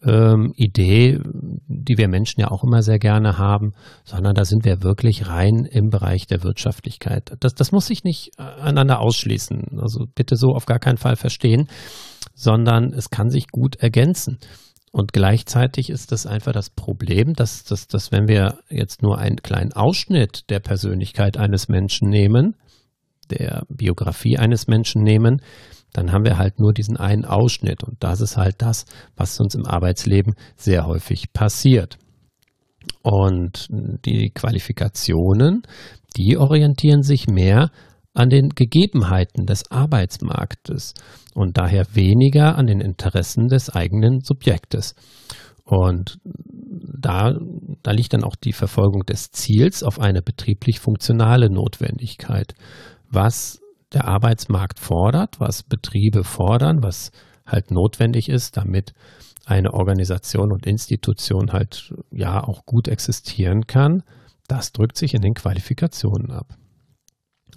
[0.03, 1.19] ähm, Idee,
[1.67, 3.73] die wir Menschen ja auch immer sehr gerne haben,
[4.03, 7.35] sondern da sind wir wirklich rein im Bereich der Wirtschaftlichkeit.
[7.39, 9.79] Das, das muss sich nicht einander ausschließen.
[9.79, 11.67] Also bitte so auf gar keinen Fall verstehen,
[12.33, 14.39] sondern es kann sich gut ergänzen.
[14.91, 19.37] Und gleichzeitig ist das einfach das Problem, dass, dass, dass wenn wir jetzt nur einen
[19.37, 22.55] kleinen Ausschnitt der Persönlichkeit eines Menschen nehmen,
[23.29, 25.41] der Biografie eines Menschen nehmen,
[25.93, 27.83] dann haben wir halt nur diesen einen Ausschnitt.
[27.83, 31.97] Und das ist halt das, was uns im Arbeitsleben sehr häufig passiert.
[33.01, 35.63] Und die Qualifikationen,
[36.17, 37.71] die orientieren sich mehr
[38.13, 40.93] an den Gegebenheiten des Arbeitsmarktes
[41.33, 44.95] und daher weniger an den Interessen des eigenen Subjektes.
[45.63, 47.33] Und da,
[47.83, 52.55] da liegt dann auch die Verfolgung des Ziels auf eine betrieblich funktionale Notwendigkeit.
[53.09, 53.61] Was
[53.93, 57.11] der Arbeitsmarkt fordert, was Betriebe fordern, was
[57.45, 58.93] halt notwendig ist, damit
[59.45, 64.03] eine Organisation und Institution halt ja auch gut existieren kann,
[64.47, 66.57] das drückt sich in den Qualifikationen ab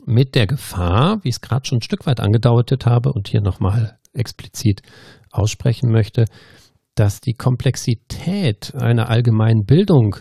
[0.06, 3.40] mit der Gefahr, wie ich es gerade schon ein Stück weit angedeutet habe und hier
[3.40, 4.82] nochmal explizit
[5.30, 6.26] aussprechen möchte,
[6.94, 10.16] dass die Komplexität einer allgemeinen Bildung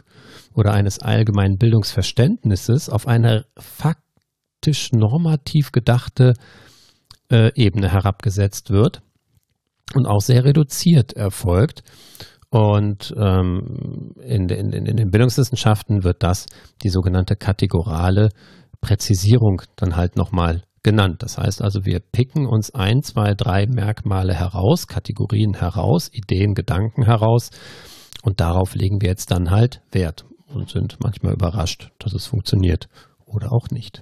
[0.54, 6.34] oder eines allgemeinen Bildungsverständnisses auf eine faktisch normativ gedachte
[7.32, 9.02] äh, Ebene herabgesetzt wird
[9.94, 11.84] und auch sehr reduziert erfolgt.
[12.50, 16.46] Und ähm, in, in, in den Bildungswissenschaften wird das
[16.84, 18.30] die sogenannte kategorale
[18.84, 21.24] Präzisierung dann halt nochmal genannt.
[21.24, 27.06] Das heißt also, wir picken uns ein, zwei, drei Merkmale heraus, Kategorien heraus, Ideen, Gedanken
[27.06, 27.50] heraus
[28.24, 32.90] und darauf legen wir jetzt dann halt Wert und sind manchmal überrascht, dass es funktioniert
[33.26, 34.02] oder auch nicht.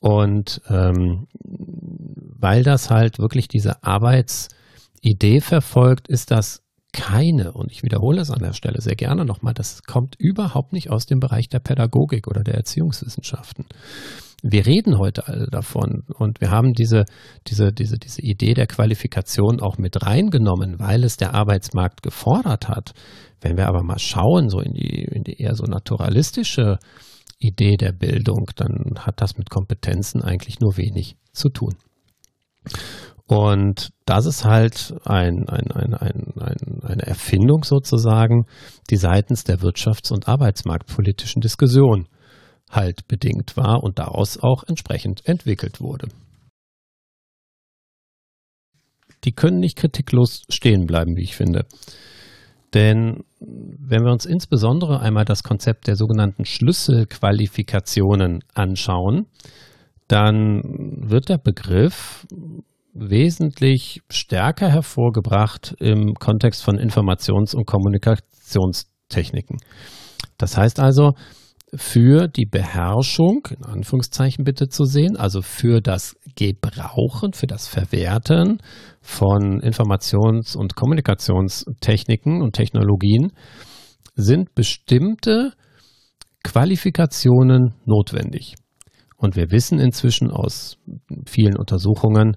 [0.00, 8.20] Und ähm, weil das halt wirklich diese Arbeitsidee verfolgt, ist das keine, und ich wiederhole
[8.20, 11.60] es an der Stelle sehr gerne nochmal, das kommt überhaupt nicht aus dem Bereich der
[11.60, 13.66] Pädagogik oder der Erziehungswissenschaften.
[14.42, 17.04] Wir reden heute alle davon und wir haben diese,
[17.46, 22.94] diese, diese, diese Idee der Qualifikation auch mit reingenommen, weil es der Arbeitsmarkt gefordert hat.
[23.42, 26.78] Wenn wir aber mal schauen, so in die, in die eher so naturalistische
[27.38, 31.76] Idee der Bildung, dann hat das mit Kompetenzen eigentlich nur wenig zu tun.
[33.30, 38.46] Und das ist halt ein, ein, ein, ein, eine Erfindung sozusagen,
[38.90, 42.08] die seitens der wirtschafts- und arbeitsmarktpolitischen Diskussion
[42.72, 46.08] halt bedingt war und daraus auch entsprechend entwickelt wurde.
[49.22, 51.66] Die können nicht kritiklos stehen bleiben, wie ich finde.
[52.74, 59.26] Denn wenn wir uns insbesondere einmal das Konzept der sogenannten Schlüsselqualifikationen anschauen,
[60.08, 60.62] dann
[61.08, 62.26] wird der Begriff
[62.92, 69.58] wesentlich stärker hervorgebracht im Kontext von Informations- und Kommunikationstechniken.
[70.38, 71.12] Das heißt also,
[71.74, 78.58] für die Beherrschung, in Anführungszeichen bitte zu sehen, also für das Gebrauchen, für das Verwerten
[79.00, 83.32] von Informations- und Kommunikationstechniken und Technologien
[84.16, 85.52] sind bestimmte
[86.42, 88.56] Qualifikationen notwendig.
[89.16, 90.78] Und wir wissen inzwischen aus
[91.26, 92.36] vielen Untersuchungen,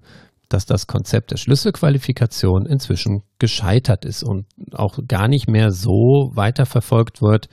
[0.54, 7.22] dass das Konzept der Schlüsselqualifikation inzwischen gescheitert ist und auch gar nicht mehr so weiterverfolgt
[7.22, 7.50] wird,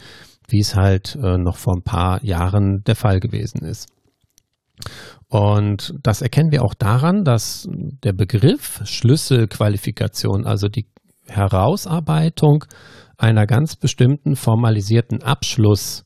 [0.49, 3.89] wie es halt äh, noch vor ein paar Jahren der Fall gewesen ist.
[5.29, 10.87] Und das erkennen wir auch daran, dass der Begriff Schlüsselqualifikation, also die
[11.27, 12.65] Herausarbeitung
[13.17, 16.05] einer ganz bestimmten formalisierten Abschluss,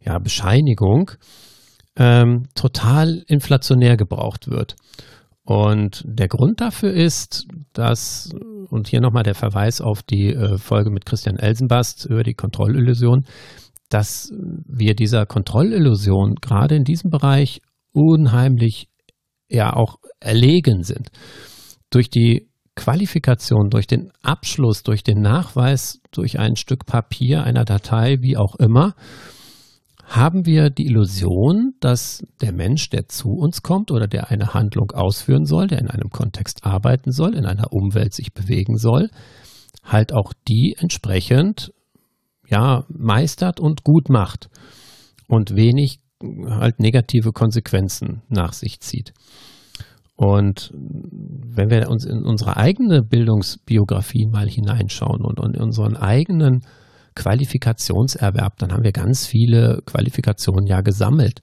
[0.00, 0.18] ja,
[1.96, 4.76] ähm, total inflationär gebraucht wird.
[5.46, 8.30] Und der Grund dafür ist, dass,
[8.68, 13.24] und hier nochmal der Verweis auf die äh, Folge mit Christian Elsenbast über die Kontrollillusion,
[13.88, 14.32] dass
[14.66, 18.88] wir dieser Kontrollillusion gerade in diesem Bereich unheimlich
[19.48, 21.10] ja auch erlegen sind.
[21.90, 28.18] Durch die Qualifikation, durch den Abschluss, durch den Nachweis, durch ein Stück Papier, einer Datei,
[28.20, 28.96] wie auch immer,
[30.06, 34.92] haben wir die Illusion, dass der Mensch, der zu uns kommt oder der eine Handlung
[34.92, 39.10] ausführen soll, der in einem Kontext arbeiten soll, in einer Umwelt sich bewegen soll,
[39.82, 41.72] halt auch die entsprechend
[42.48, 44.48] ja meistert und gut macht
[45.26, 45.98] und wenig
[46.48, 49.12] halt negative Konsequenzen nach sich zieht.
[50.14, 56.62] Und wenn wir uns in unsere eigene Bildungsbiografie mal hineinschauen und, in unseren eigenen
[57.16, 61.40] Qualifikationserwerb, dann haben wir ganz viele Qualifikationen ja gesammelt.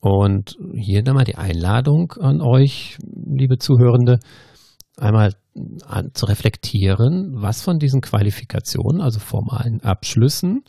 [0.00, 4.18] Und hier dann mal die Einladung an euch, liebe Zuhörende,
[4.96, 5.34] einmal
[6.12, 10.62] zu reflektieren, was von diesen Qualifikationen, also formalen Abschlüssen,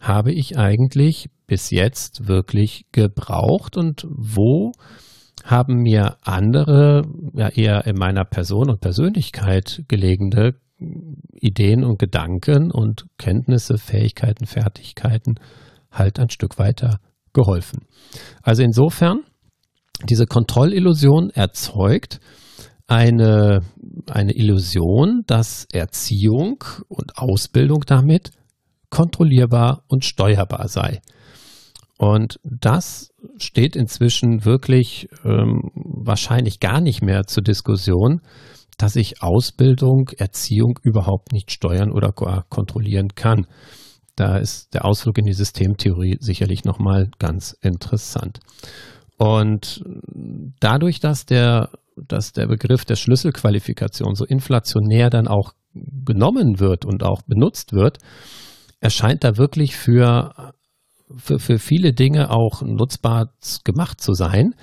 [0.00, 4.72] habe ich eigentlich bis jetzt wirklich gebraucht und wo
[5.44, 7.02] haben mir andere,
[7.34, 15.40] ja eher in meiner Person und Persönlichkeit gelegene Ideen und Gedanken und Kenntnisse, Fähigkeiten, Fertigkeiten
[15.90, 17.00] halt ein Stück weiter
[17.32, 17.86] geholfen.
[18.42, 19.24] Also insofern,
[20.08, 22.20] diese Kontrollillusion erzeugt
[22.86, 23.62] eine,
[24.08, 28.30] eine Illusion, dass Erziehung und Ausbildung damit
[28.90, 31.00] kontrollierbar und steuerbar sei.
[31.98, 38.20] Und das steht inzwischen wirklich ähm, wahrscheinlich gar nicht mehr zur Diskussion,
[38.78, 43.46] dass ich Ausbildung, Erziehung überhaupt nicht steuern oder kontrollieren kann.
[44.16, 48.40] Da ist der Ausflug in die Systemtheorie sicherlich nochmal ganz interessant.
[49.18, 49.84] Und
[50.60, 57.02] dadurch, dass der, dass der Begriff der Schlüsselqualifikation so inflationär dann auch genommen wird und
[57.02, 57.98] auch benutzt wird,
[58.80, 60.54] erscheint da wirklich für
[61.16, 63.32] für, für viele Dinge auch nutzbar
[63.64, 64.54] gemacht zu sein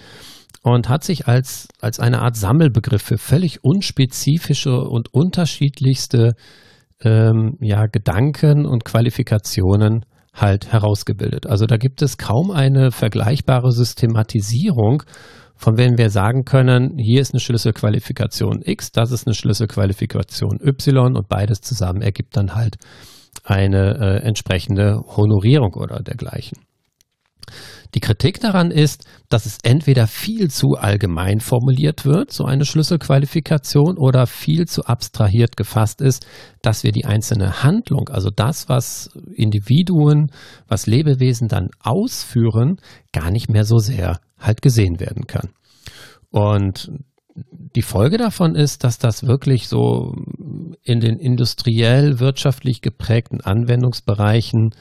[0.66, 6.34] und hat sich als, als eine Art Sammelbegriff für völlig unspezifische und unterschiedlichste
[7.03, 11.45] ähm, ja, Gedanken und Qualifikationen halt herausgebildet.
[11.45, 15.03] Also da gibt es kaum eine vergleichbare Systematisierung,
[15.55, 21.16] von wenn wir sagen können, hier ist eine Schlüsselqualifikation X, das ist eine Schlüsselqualifikation Y
[21.16, 22.78] und beides zusammen ergibt dann halt
[23.43, 26.57] eine äh, entsprechende Honorierung oder dergleichen.
[27.93, 33.97] Die Kritik daran ist, dass es entweder viel zu allgemein formuliert wird, so eine Schlüsselqualifikation,
[33.97, 36.25] oder viel zu abstrahiert gefasst ist,
[36.61, 40.31] dass wir die einzelne Handlung, also das, was Individuen,
[40.67, 42.77] was Lebewesen dann ausführen,
[43.13, 45.49] gar nicht mehr so sehr halt gesehen werden kann.
[46.31, 46.91] Und
[47.75, 50.13] die Folge davon ist, dass das wirklich so
[50.83, 54.71] in den industriell wirtschaftlich geprägten Anwendungsbereichen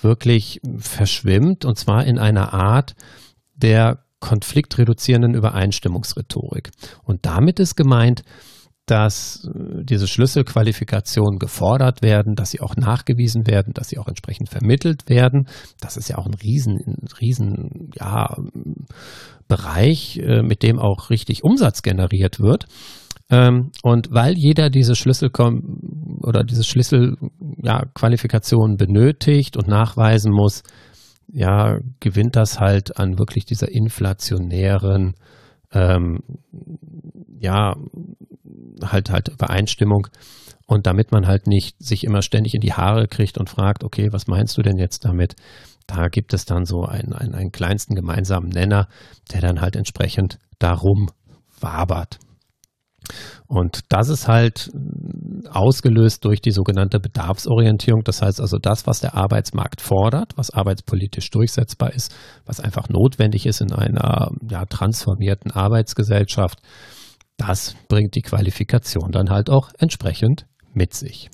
[0.00, 2.94] wirklich verschwimmt und zwar in einer Art
[3.54, 6.70] der konfliktreduzierenden Übereinstimmungsrhetorik.
[7.04, 8.22] Und damit ist gemeint,
[8.86, 14.48] dass äh, diese Schlüsselqualifikationen gefordert werden, dass sie auch nachgewiesen werden, dass sie auch entsprechend
[14.48, 15.48] vermittelt werden.
[15.80, 16.78] Das ist ja auch ein riesen,
[17.20, 18.36] riesen, ja,
[19.48, 22.66] Bereich, äh, mit dem auch richtig Umsatz generiert wird.
[23.28, 25.30] Ähm, und weil jeder diese Schlüssel
[26.22, 30.62] oder diese Schlüsselqualifikation ja, benötigt und nachweisen muss,
[31.28, 35.14] ja, gewinnt das halt an wirklich dieser inflationären,
[35.72, 36.20] ähm,
[37.40, 37.74] ja,
[38.84, 40.06] halt halt Übereinstimmung.
[40.66, 44.08] Und damit man halt nicht sich immer ständig in die Haare kriegt und fragt, okay,
[44.12, 45.36] was meinst du denn jetzt damit?
[45.86, 48.88] Da gibt es dann so einen, einen, einen kleinsten gemeinsamen Nenner,
[49.32, 51.10] der dann halt entsprechend darum
[51.60, 52.18] wabert.
[53.46, 54.70] Und das ist halt
[55.50, 58.02] ausgelöst durch die sogenannte Bedarfsorientierung.
[58.04, 63.46] Das heißt also das, was der Arbeitsmarkt fordert, was arbeitspolitisch durchsetzbar ist, was einfach notwendig
[63.46, 66.60] ist in einer ja, transformierten Arbeitsgesellschaft,
[67.36, 71.30] das bringt die Qualifikation dann halt auch entsprechend mit sich.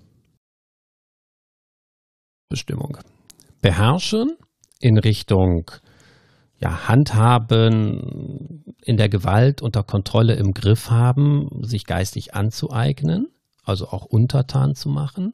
[2.49, 2.99] Bestimmung.
[3.63, 4.37] Beherrschen
[4.81, 5.71] in Richtung
[6.63, 13.27] ja, handhaben, in der Gewalt unter Kontrolle im Griff haben, sich geistig anzueignen,
[13.65, 15.33] also auch untertan zu machen.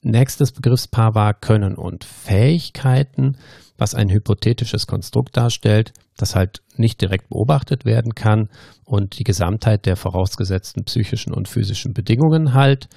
[0.00, 3.36] Nächstes Begriffspaar war Können und Fähigkeiten,
[3.76, 8.48] was ein hypothetisches Konstrukt darstellt, das halt nicht direkt beobachtet werden kann
[8.84, 12.88] und die Gesamtheit der vorausgesetzten psychischen und physischen Bedingungen halt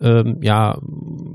[0.00, 0.78] ähm, ja,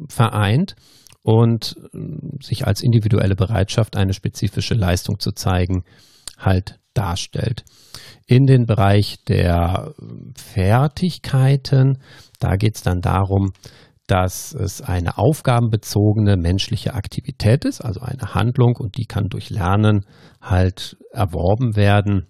[0.10, 0.76] vereint
[1.24, 1.98] und äh,
[2.42, 5.84] sich als individuelle Bereitschaft, eine spezifische Leistung zu zeigen,
[6.38, 7.64] halt darstellt.
[8.26, 9.94] In den Bereich der
[10.36, 12.00] Fertigkeiten,
[12.40, 13.52] da geht es dann darum,
[14.08, 20.06] dass es eine aufgabenbezogene menschliche Aktivität ist, also eine Handlung und die kann durch Lernen
[20.42, 22.28] halt erworben werden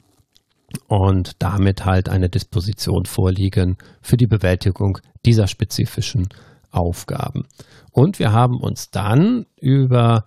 [0.88, 6.30] und damit halt eine Disposition vorliegen für die Bewältigung dieser spezifischen
[6.72, 7.48] Aufgaben.
[7.92, 10.26] Und wir haben uns dann über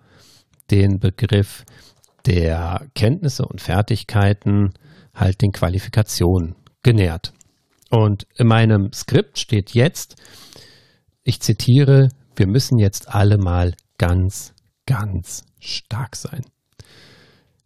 [0.71, 1.65] den Begriff
[2.25, 4.73] der Kenntnisse und Fertigkeiten
[5.13, 7.33] halt den Qualifikationen genährt.
[7.89, 10.15] Und in meinem Skript steht jetzt,
[11.23, 14.53] ich zitiere, wir müssen jetzt alle mal ganz,
[14.85, 16.41] ganz stark sein.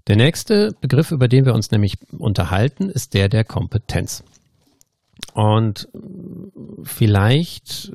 [0.08, 4.24] Der nächste Begriff, über den wir uns nämlich unterhalten, ist der der Kompetenz.
[5.34, 5.88] Und
[6.84, 7.92] vielleicht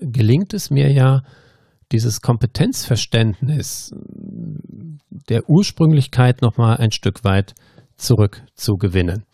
[0.00, 1.22] gelingt es mir ja,
[1.92, 3.94] dieses Kompetenzverständnis
[5.28, 7.54] der Ursprünglichkeit nochmal ein Stück weit
[7.96, 9.24] zurückzugewinnen.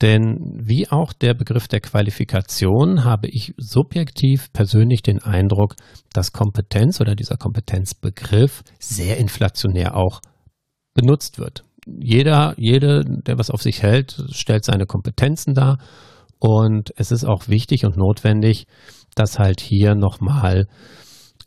[0.00, 5.74] Denn wie auch der Begriff der Qualifikation habe ich subjektiv persönlich den Eindruck,
[6.12, 10.20] dass Kompetenz oder dieser Kompetenzbegriff sehr inflationär auch
[10.94, 11.64] benutzt wird.
[11.86, 15.78] Jeder, jede, der was auf sich hält, stellt seine Kompetenzen dar.
[16.38, 18.66] Und es ist auch wichtig und notwendig,
[19.18, 20.66] dass halt hier nochmal,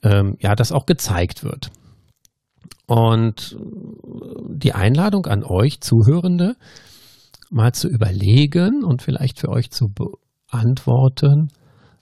[0.03, 1.71] ähm, ja, das auch gezeigt wird.
[2.87, 3.57] Und
[4.49, 6.55] die Einladung an euch Zuhörende,
[7.49, 11.49] mal zu überlegen und vielleicht für euch zu beantworten,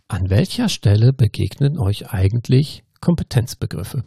[0.07, 4.03] an welcher Stelle begegnen euch eigentlich Kompetenzbegriffe?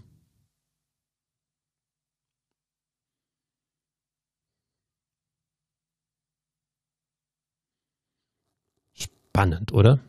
[8.95, 10.01] Spannend, oder?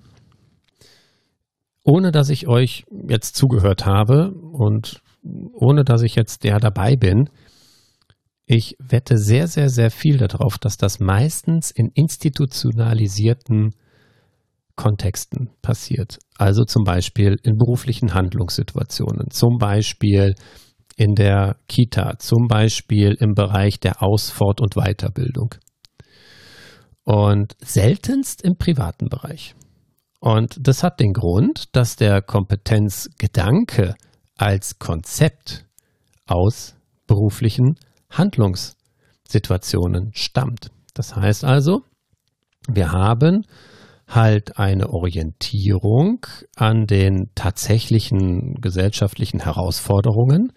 [1.84, 5.02] Ohne dass ich euch jetzt zugehört habe und
[5.54, 7.30] ohne dass ich jetzt der dabei bin,
[8.46, 13.72] ich wette sehr, sehr, sehr viel darauf, dass das meistens in institutionalisierten
[14.76, 16.20] Kontexten passiert.
[16.38, 20.36] Also zum Beispiel in beruflichen Handlungssituationen, zum Beispiel
[20.96, 25.56] in der Kita, zum Beispiel im Bereich der Aus-, Fort- und Weiterbildung.
[27.04, 29.56] Und seltenst im privaten Bereich.
[30.24, 33.96] Und das hat den Grund, dass der Kompetenzgedanke
[34.38, 35.66] als Konzept
[36.28, 37.76] aus beruflichen
[38.10, 40.72] Handlungssituationen stammt.
[40.94, 41.82] Das heißt also,
[42.70, 43.46] wir haben
[44.08, 50.54] halt eine Orientierung an den tatsächlichen gesellschaftlichen Herausforderungen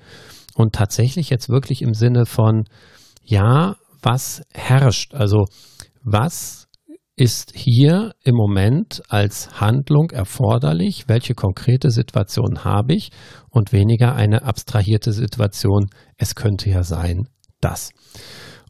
[0.54, 2.66] und tatsächlich jetzt wirklich im Sinne von,
[3.24, 5.12] ja, was herrscht?
[5.12, 5.46] Also
[6.04, 6.65] was
[7.16, 11.08] ist hier im Moment als Handlung erforderlich?
[11.08, 13.10] Welche konkrete Situation habe ich?
[13.50, 15.88] Und weniger eine abstrahierte Situation.
[16.18, 17.28] Es könnte ja sein,
[17.60, 17.90] das.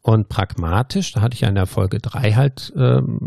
[0.01, 3.19] Und pragmatisch, da hatte ich in der Folge 3 halt ähm,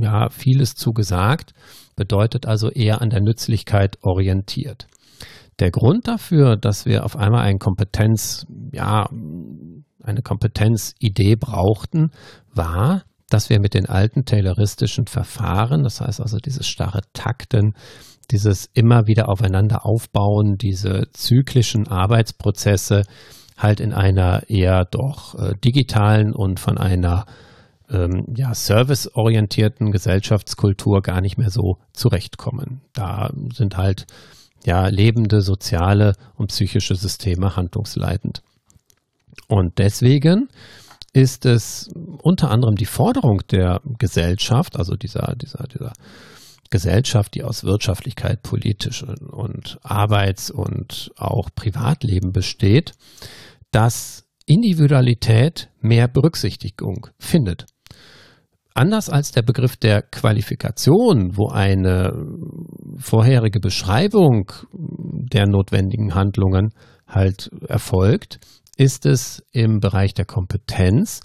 [0.00, 1.52] ja vieles zu gesagt,
[1.94, 4.86] bedeutet also eher an der Nützlichkeit orientiert.
[5.60, 9.10] Der Grund dafür, dass wir auf einmal eine Kompetenz, ja,
[10.02, 12.10] eine Kompetenzidee brauchten,
[12.54, 13.02] war,
[13.32, 17.74] dass wir mit den alten tayloristischen Verfahren, das heißt also dieses starre Takten,
[18.30, 23.02] dieses immer wieder aufeinander aufbauen, diese zyklischen Arbeitsprozesse,
[23.56, 27.26] halt in einer eher doch äh, digitalen und von einer
[27.90, 32.80] ähm, ja, serviceorientierten Gesellschaftskultur gar nicht mehr so zurechtkommen.
[32.92, 34.06] Da sind halt
[34.64, 38.42] ja lebende soziale und psychische Systeme handlungsleitend.
[39.48, 40.48] Und deswegen
[41.12, 41.88] ist es
[42.22, 45.92] unter anderem die Forderung der Gesellschaft, also dieser, dieser, dieser
[46.70, 52.92] Gesellschaft, die aus Wirtschaftlichkeit, politisch und Arbeits- und auch Privatleben besteht,
[53.72, 57.66] dass Individualität mehr Berücksichtigung findet.
[58.74, 62.10] Anders als der Begriff der Qualifikation, wo eine
[62.96, 66.70] vorherige Beschreibung der notwendigen Handlungen
[67.06, 68.40] halt erfolgt,
[68.76, 71.20] ist es im Bereich der Kompetenz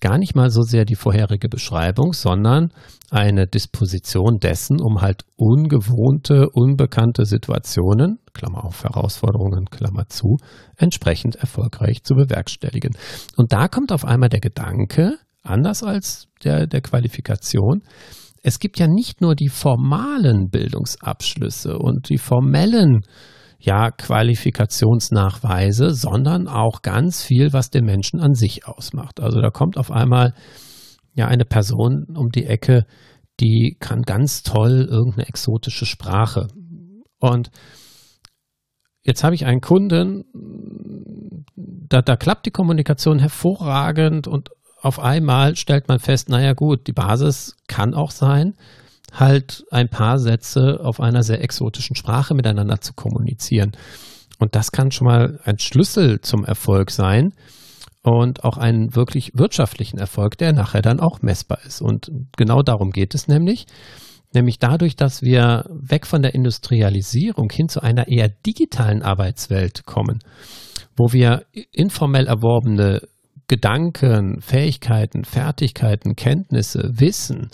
[0.00, 2.72] gar nicht mal so sehr die vorherige Beschreibung, sondern
[3.10, 10.38] eine Disposition dessen, um halt ungewohnte, unbekannte Situationen, Klammer auf Herausforderungen, Klammer zu,
[10.76, 12.96] entsprechend erfolgreich zu bewerkstelligen.
[13.36, 17.82] Und da kommt auf einmal der Gedanke, anders als der, der Qualifikation,
[18.42, 23.02] es gibt ja nicht nur die formalen Bildungsabschlüsse und die formellen
[23.60, 29.20] ja, Qualifikationsnachweise, sondern auch ganz viel, was den Menschen an sich ausmacht.
[29.20, 30.32] Also da kommt auf einmal
[31.14, 32.86] ja eine Person um die Ecke,
[33.38, 36.48] die kann ganz toll irgendeine exotische Sprache.
[37.18, 37.50] Und
[39.02, 40.24] jetzt habe ich einen Kunden,
[41.54, 44.48] da, da klappt die Kommunikation hervorragend und
[44.80, 48.54] auf einmal stellt man fest, naja gut, die Basis kann auch sein,
[49.12, 53.72] halt ein paar Sätze auf einer sehr exotischen Sprache miteinander zu kommunizieren.
[54.38, 57.34] Und das kann schon mal ein Schlüssel zum Erfolg sein
[58.02, 61.82] und auch einen wirklich wirtschaftlichen Erfolg, der nachher dann auch messbar ist.
[61.82, 63.66] Und genau darum geht es nämlich.
[64.32, 70.20] Nämlich dadurch, dass wir weg von der Industrialisierung hin zu einer eher digitalen Arbeitswelt kommen,
[70.96, 73.02] wo wir informell erworbene
[73.48, 77.50] Gedanken, Fähigkeiten, Fertigkeiten, Kenntnisse, Wissen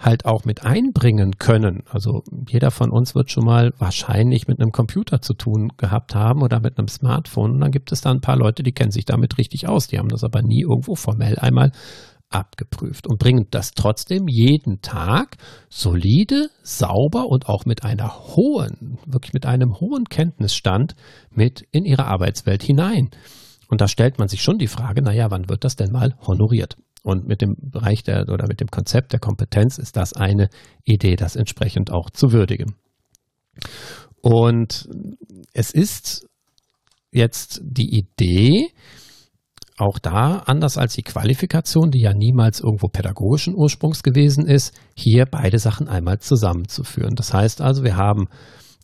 [0.00, 1.82] halt auch mit einbringen können.
[1.90, 6.42] Also jeder von uns wird schon mal wahrscheinlich mit einem Computer zu tun gehabt haben
[6.42, 7.52] oder mit einem Smartphone.
[7.52, 9.88] Und dann gibt es da ein paar Leute, die kennen sich damit richtig aus.
[9.88, 11.72] Die haben das aber nie irgendwo formell einmal
[12.30, 15.36] abgeprüft und bringen das trotzdem jeden Tag
[15.68, 20.94] solide, sauber und auch mit einer hohen, wirklich mit einem hohen Kenntnisstand
[21.30, 23.10] mit in ihre Arbeitswelt hinein.
[23.68, 26.76] Und da stellt man sich schon die Frage, naja, wann wird das denn mal honoriert?
[27.02, 30.48] Und mit dem Bereich der oder mit dem Konzept der Kompetenz ist das eine
[30.84, 32.74] Idee, das entsprechend auch zu würdigen.
[34.20, 34.88] Und
[35.54, 36.26] es ist
[37.10, 38.68] jetzt die Idee,
[39.78, 45.24] auch da, anders als die Qualifikation, die ja niemals irgendwo pädagogischen Ursprungs gewesen ist, hier
[45.24, 47.14] beide Sachen einmal zusammenzuführen.
[47.14, 48.28] Das heißt also, wir haben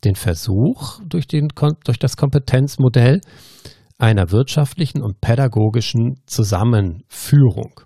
[0.03, 1.49] den Versuch durch, den,
[1.83, 3.21] durch das Kompetenzmodell
[3.99, 7.81] einer wirtschaftlichen und pädagogischen Zusammenführung.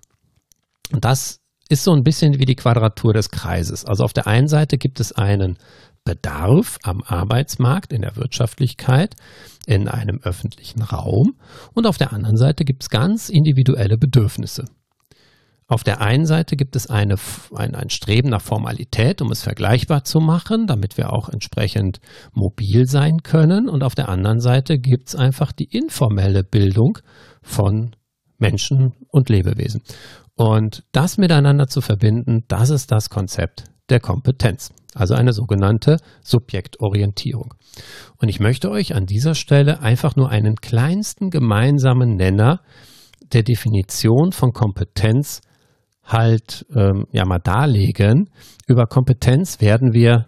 [0.92, 3.84] Und das ist so ein bisschen wie die Quadratur des Kreises.
[3.84, 5.56] Also auf der einen Seite gibt es einen
[6.04, 9.14] Bedarf am Arbeitsmarkt, in der Wirtschaftlichkeit,
[9.66, 11.34] in einem öffentlichen Raum
[11.74, 14.64] und auf der anderen Seite gibt es ganz individuelle Bedürfnisse.
[15.68, 17.14] Auf der einen Seite gibt es eine,
[17.54, 22.00] ein, ein Streben nach Formalität, um es vergleichbar zu machen, damit wir auch entsprechend
[22.34, 23.70] mobil sein können.
[23.70, 26.98] Und auf der anderen Seite gibt es einfach die informelle Bildung
[27.42, 27.96] von
[28.36, 29.82] Menschen und Lebewesen.
[30.42, 37.54] Und das miteinander zu verbinden, das ist das Konzept der Kompetenz, also eine sogenannte Subjektorientierung.
[38.16, 42.60] Und ich möchte euch an dieser Stelle einfach nur einen kleinsten gemeinsamen Nenner
[43.32, 45.42] der Definition von Kompetenz
[46.02, 48.28] halt ähm, ja mal darlegen.
[48.66, 50.26] Über Kompetenz werden wir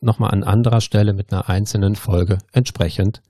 [0.00, 3.20] nochmal an anderer Stelle mit einer einzelnen Folge entsprechend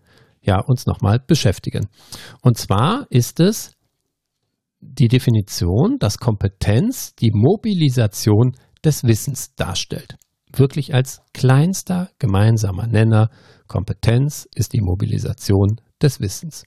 [0.43, 1.89] ja uns nochmal beschäftigen.
[2.41, 3.73] Und zwar ist es
[4.81, 8.53] die Definition, dass Kompetenz die Mobilisation
[8.85, 10.17] des Wissens darstellt.
[10.53, 13.31] Wirklich als kleinster gemeinsamer Nenner.
[13.69, 16.65] Kompetenz ist die Mobilisation des Wissens.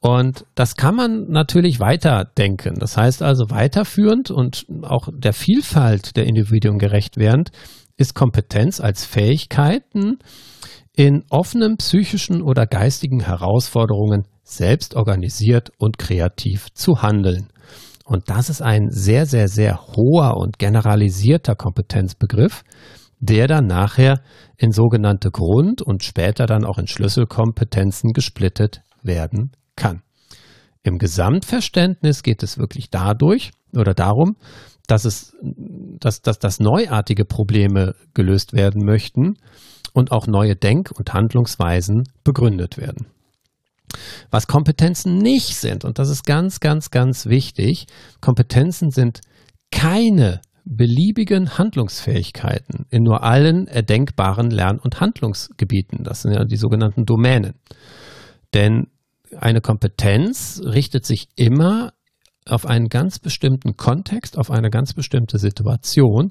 [0.00, 2.74] Und das kann man natürlich weiterdenken.
[2.80, 7.50] Das heißt also weiterführend und auch der Vielfalt der Individuen gerecht werdend
[7.96, 10.18] ist Kompetenz als Fähigkeiten
[10.96, 17.48] in offenen psychischen oder geistigen Herausforderungen selbst organisiert und kreativ zu handeln.
[18.04, 22.64] Und das ist ein sehr, sehr, sehr hoher und generalisierter Kompetenzbegriff,
[23.20, 24.20] der dann nachher
[24.56, 30.02] in sogenannte Grund- und später dann auch in Schlüsselkompetenzen gesplittet werden kann.
[30.82, 34.36] Im Gesamtverständnis geht es wirklich dadurch oder darum,
[34.88, 39.36] dass es, dass, dass, dass neuartige Probleme gelöst werden möchten
[39.92, 43.06] und auch neue Denk- und Handlungsweisen begründet werden.
[44.32, 47.86] Was Kompetenzen nicht sind, und das ist ganz, ganz, ganz wichtig,
[48.22, 49.20] Kompetenzen sind
[49.70, 56.02] keine beliebigen Handlungsfähigkeiten in nur allen erdenkbaren Lern- und Handlungsgebieten.
[56.02, 57.54] Das sind ja die sogenannten Domänen.
[58.54, 58.86] Denn
[59.36, 61.92] eine Kompetenz richtet sich immer
[62.46, 66.30] auf einen ganz bestimmten Kontext, auf eine ganz bestimmte Situation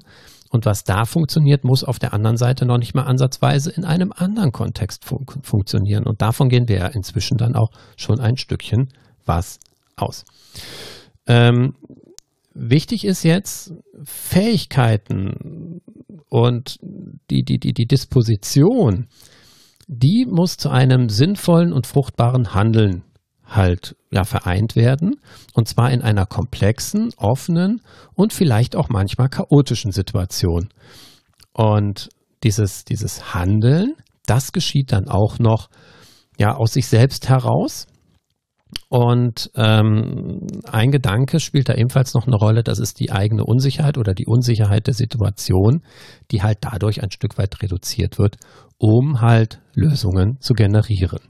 [0.52, 4.12] und was da funktioniert, muss auf der anderen Seite noch nicht mal ansatzweise in einem
[4.14, 6.04] anderen Kontext fun funktionieren.
[6.04, 8.90] Und davon gehen wir ja inzwischen dann auch schon ein Stückchen
[9.24, 9.58] was
[9.96, 10.26] aus.
[11.26, 11.74] Ähm,
[12.52, 13.72] wichtig ist jetzt
[14.04, 15.80] Fähigkeiten
[16.28, 16.78] und
[17.30, 19.06] die, die, die, die Disposition,
[19.88, 23.04] die muss zu einem sinnvollen und fruchtbaren Handeln
[23.54, 25.16] halt ja vereint werden
[25.54, 27.80] und zwar in einer komplexen, offenen
[28.14, 30.68] und vielleicht auch manchmal chaotischen Situation.
[31.52, 32.08] Und
[32.42, 33.94] dieses dieses Handeln,
[34.26, 35.68] das geschieht dann auch noch
[36.38, 37.86] ja aus sich selbst heraus.
[38.88, 43.98] Und ähm, ein Gedanke spielt da ebenfalls noch eine Rolle, das ist die eigene Unsicherheit
[43.98, 45.82] oder die Unsicherheit der Situation,
[46.30, 48.36] die halt dadurch ein Stück weit reduziert wird,
[48.78, 51.20] um halt Lösungen zu generieren.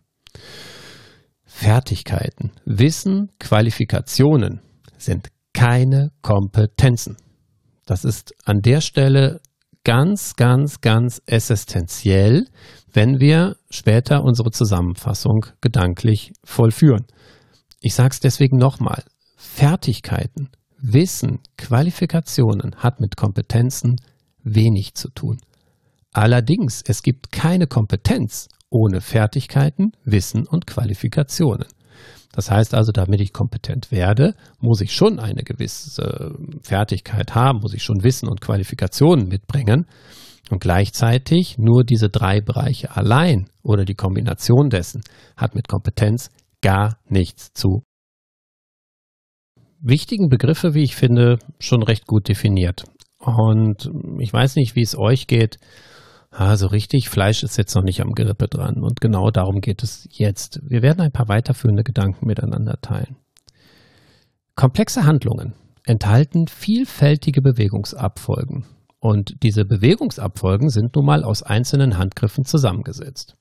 [1.54, 4.62] Fertigkeiten, Wissen, Qualifikationen
[4.98, 7.18] sind keine Kompetenzen.
[7.86, 9.40] Das ist an der Stelle
[9.84, 12.48] ganz, ganz, ganz essentiell,
[12.92, 17.06] wenn wir später unsere Zusammenfassung gedanklich vollführen.
[17.80, 19.04] Ich sage es deswegen nochmal.
[19.36, 20.48] Fertigkeiten,
[20.78, 23.96] Wissen, Qualifikationen hat mit Kompetenzen
[24.42, 25.38] wenig zu tun.
[26.12, 31.66] Allerdings, es gibt keine Kompetenz ohne Fertigkeiten, Wissen und Qualifikationen.
[32.32, 37.74] Das heißt also, damit ich kompetent werde, muss ich schon eine gewisse Fertigkeit haben, muss
[37.74, 39.86] ich schon Wissen und Qualifikationen mitbringen.
[40.50, 45.02] Und gleichzeitig nur diese drei Bereiche allein oder die Kombination dessen
[45.36, 46.30] hat mit Kompetenz
[46.62, 47.84] gar nichts zu.
[49.80, 52.84] Wichtigen Begriffe, wie ich finde, schon recht gut definiert.
[53.18, 55.58] Und ich weiß nicht, wie es euch geht.
[56.32, 58.82] Also richtig, Fleisch ist jetzt noch nicht am Gerippe dran.
[58.82, 60.60] Und genau darum geht es jetzt.
[60.64, 63.16] Wir werden ein paar weiterführende Gedanken miteinander teilen.
[64.56, 65.54] Komplexe Handlungen
[65.84, 68.64] enthalten vielfältige Bewegungsabfolgen.
[68.98, 73.36] Und diese Bewegungsabfolgen sind nun mal aus einzelnen Handgriffen zusammengesetzt.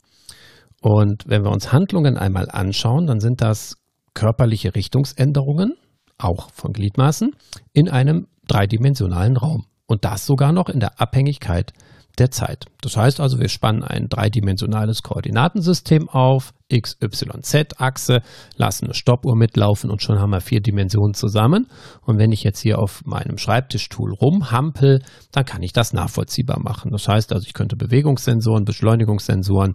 [0.81, 3.77] Und wenn wir uns Handlungen einmal anschauen, dann sind das
[4.13, 5.75] körperliche Richtungsänderungen,
[6.17, 7.35] auch von Gliedmaßen,
[7.71, 9.65] in einem dreidimensionalen Raum.
[9.85, 11.73] Und das sogar noch in der Abhängigkeit
[12.17, 12.65] der Zeit.
[12.81, 18.21] Das heißt also, wir spannen ein dreidimensionales Koordinatensystem auf, x, y, z-Achse,
[18.55, 21.67] lassen eine Stoppuhr mitlaufen und schon haben wir vier Dimensionen zusammen.
[22.01, 25.01] Und wenn ich jetzt hier auf meinem Schreibtischtool rumhampel,
[25.31, 26.91] dann kann ich das nachvollziehbar machen.
[26.91, 29.73] Das heißt also, ich könnte Bewegungssensoren, Beschleunigungssensoren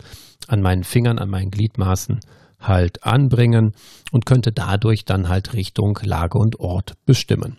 [0.49, 2.21] an meinen Fingern, an meinen Gliedmaßen
[2.61, 3.73] halt anbringen
[4.13, 7.59] und könnte dadurch dann halt Richtung, Lage und Ort bestimmen.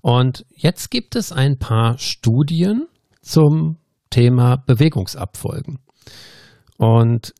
[0.00, 2.86] Und jetzt gibt es ein paar Studien,
[3.28, 3.76] zum
[4.08, 5.80] Thema Bewegungsabfolgen.
[6.78, 7.34] Und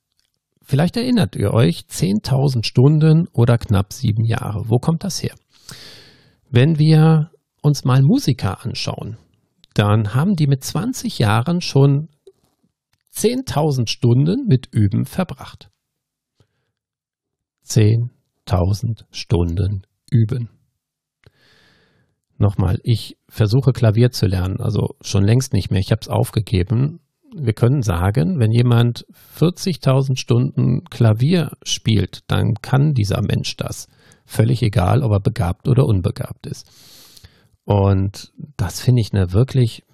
[0.63, 4.69] vielleicht erinnert ihr euch, 10.000 Stunden oder knapp sieben Jahre.
[4.69, 5.35] Wo kommt das her?
[6.51, 7.31] Wenn wir
[7.63, 9.17] uns mal Musiker anschauen,
[9.73, 12.09] dann haben die mit 20 Jahren schon
[13.15, 15.71] 10.000 Stunden mit Üben verbracht.
[17.65, 20.51] 10.000 Stunden üben.
[22.39, 27.01] Nochmal, ich versuche Klavier zu lernen, also schon längst nicht mehr, ich habe es aufgegeben.
[27.37, 29.05] Wir können sagen, wenn jemand
[29.39, 33.89] 40.000 Stunden Klavier spielt, dann kann dieser Mensch das.
[34.25, 36.71] Völlig egal, ob er begabt oder unbegabt ist.
[37.65, 39.85] Und das finde ich eine wirklich,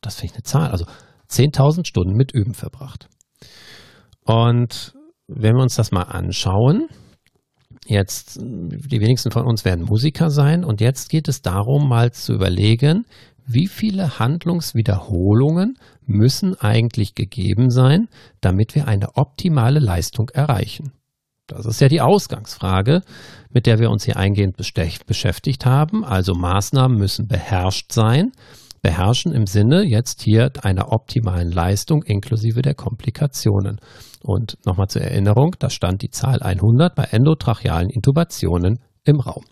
[0.00, 0.70] das finde ich eine Zahl.
[0.70, 0.86] Also
[1.30, 3.08] 10.000 Stunden mit Üben verbracht.
[4.24, 4.94] Und
[5.26, 6.88] wenn wir uns das mal anschauen,
[7.88, 12.34] Jetzt, die wenigsten von uns werden Musiker sein und jetzt geht es darum, mal zu
[12.34, 13.06] überlegen,
[13.46, 18.08] wie viele Handlungswiederholungen müssen eigentlich gegeben sein,
[18.42, 20.92] damit wir eine optimale Leistung erreichen.
[21.46, 23.00] Das ist ja die Ausgangsfrage,
[23.48, 26.04] mit der wir uns hier eingehend beschäftigt haben.
[26.04, 28.32] Also Maßnahmen müssen beherrscht sein.
[28.82, 33.80] Beherrschen im Sinne jetzt hier einer optimalen Leistung inklusive der Komplikationen.
[34.22, 39.44] Und nochmal zur Erinnerung, da stand die Zahl 100 bei endotrachealen Intubationen im Raum.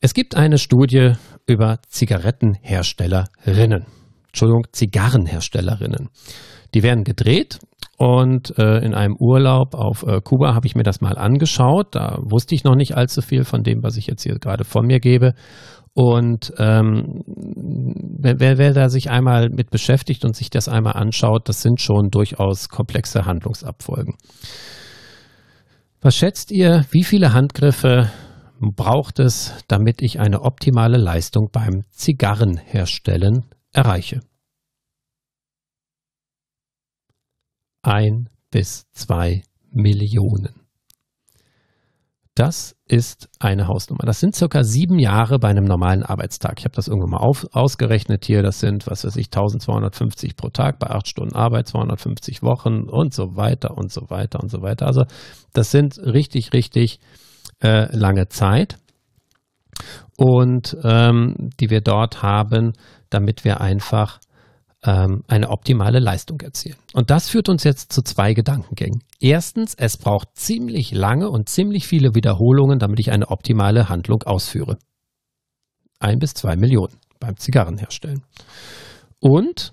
[0.00, 1.12] Es gibt eine Studie
[1.46, 3.86] über Zigarettenherstellerinnen.
[4.26, 6.08] Entschuldigung, Zigarrenherstellerinnen.
[6.74, 7.60] Die werden gedreht
[7.96, 11.94] und äh, in einem Urlaub auf äh, Kuba habe ich mir das mal angeschaut.
[11.94, 14.86] Da wusste ich noch nicht allzu viel von dem, was ich jetzt hier gerade von
[14.86, 15.34] mir gebe.
[15.94, 21.62] Und ähm, wer, wer da sich einmal mit beschäftigt und sich das einmal anschaut, das
[21.62, 24.14] sind schon durchaus komplexe Handlungsabfolgen.
[26.00, 28.10] Was schätzt ihr, wie viele Handgriffe
[28.60, 34.20] braucht es, damit ich eine optimale Leistung beim Zigarrenherstellen erreiche?
[37.84, 40.60] Ein bis zwei Millionen.
[42.34, 44.04] Das ist eine Hausnummer.
[44.06, 46.58] Das sind circa sieben Jahre bei einem normalen Arbeitstag.
[46.58, 48.42] Ich habe das irgendwann mal auf, ausgerechnet hier.
[48.42, 53.14] Das sind, was weiß ich, 1250 pro Tag bei acht Stunden Arbeit, 250 Wochen und
[53.14, 54.86] so weiter und so weiter und so weiter.
[54.86, 55.04] Also
[55.52, 56.98] das sind richtig, richtig
[57.62, 58.78] äh, lange Zeit
[60.16, 62.72] und ähm, die wir dort haben,
[63.10, 64.18] damit wir einfach
[64.84, 66.76] ähm, eine optimale Leistung erzielen.
[66.92, 69.02] Und das führt uns jetzt zu zwei Gedankengängen.
[69.18, 74.78] Erstens, es braucht ziemlich lange und ziemlich viele Wiederholungen, damit ich eine optimale Handlung ausführe.
[75.98, 78.22] Ein bis zwei Millionen beim Zigarrenherstellen.
[79.20, 79.72] Und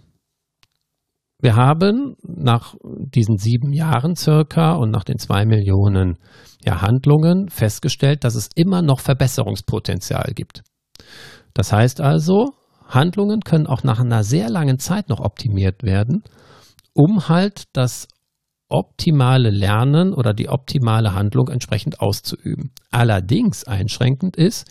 [1.41, 6.17] wir haben nach diesen sieben Jahren circa und nach den zwei Millionen
[6.63, 10.61] ja, Handlungen festgestellt, dass es immer noch Verbesserungspotenzial gibt.
[11.53, 12.53] Das heißt also,
[12.93, 16.23] Handlungen können auch nach einer sehr langen Zeit noch optimiert werden,
[16.93, 18.07] um halt das
[18.69, 22.71] optimale Lernen oder die optimale Handlung entsprechend auszuüben.
[22.89, 24.65] Allerdings einschränkend ist,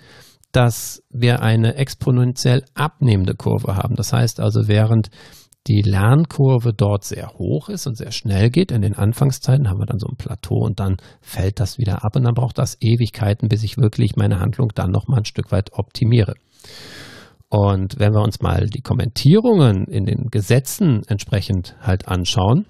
[0.52, 3.94] dass wir eine exponentiell abnehmende Kurve haben.
[3.94, 5.10] Das heißt also, während
[5.66, 9.86] die Lernkurve dort sehr hoch ist und sehr schnell geht, in den Anfangszeiten haben wir
[9.86, 13.48] dann so ein Plateau und dann fällt das wieder ab und dann braucht das Ewigkeiten,
[13.48, 16.34] bis ich wirklich meine Handlung dann nochmal ein Stück weit optimiere.
[17.51, 22.66] Und wenn wir uns mal die Kommentierungen in den Gesetzen entsprechend halt anschauen,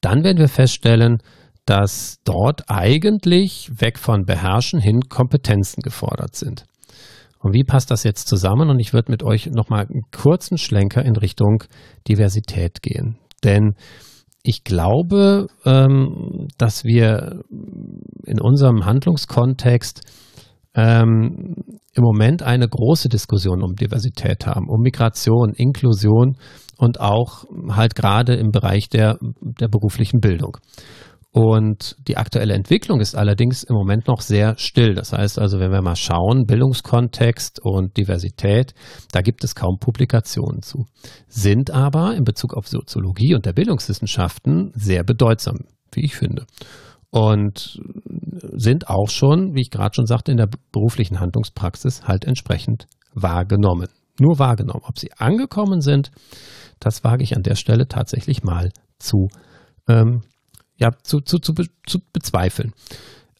[0.00, 1.22] dann werden wir feststellen,
[1.66, 6.66] dass dort eigentlich weg von Beherrschen hin Kompetenzen gefordert sind.
[7.38, 8.70] Und wie passt das jetzt zusammen?
[8.70, 11.62] Und ich würde mit euch nochmal einen kurzen Schlenker in Richtung
[12.08, 13.18] Diversität gehen.
[13.44, 13.76] Denn
[14.42, 17.42] ich glaube, ähm, dass wir
[18.24, 20.00] in unserem Handlungskontext
[20.74, 21.56] ähm,
[21.94, 26.36] im Moment eine große Diskussion um Diversität haben, um Migration, Inklusion
[26.76, 30.56] und auch halt gerade im Bereich der, der beruflichen Bildung.
[31.32, 34.94] Und die aktuelle Entwicklung ist allerdings im Moment noch sehr still.
[34.94, 38.74] Das heißt also, wenn wir mal schauen, Bildungskontext und Diversität,
[39.12, 40.86] da gibt es kaum Publikationen zu.
[41.28, 45.58] Sind aber in Bezug auf Soziologie und der Bildungswissenschaften sehr bedeutsam,
[45.92, 46.46] wie ich finde
[47.10, 47.80] und
[48.56, 53.88] sind auch schon, wie ich gerade schon sagte, in der beruflichen Handlungspraxis halt entsprechend wahrgenommen.
[54.18, 54.82] Nur wahrgenommen.
[54.84, 56.10] Ob sie angekommen sind,
[56.78, 59.28] das wage ich an der Stelle tatsächlich mal zu,
[59.88, 60.22] ähm,
[60.76, 61.54] ja, zu, zu, zu,
[61.86, 62.72] zu bezweifeln.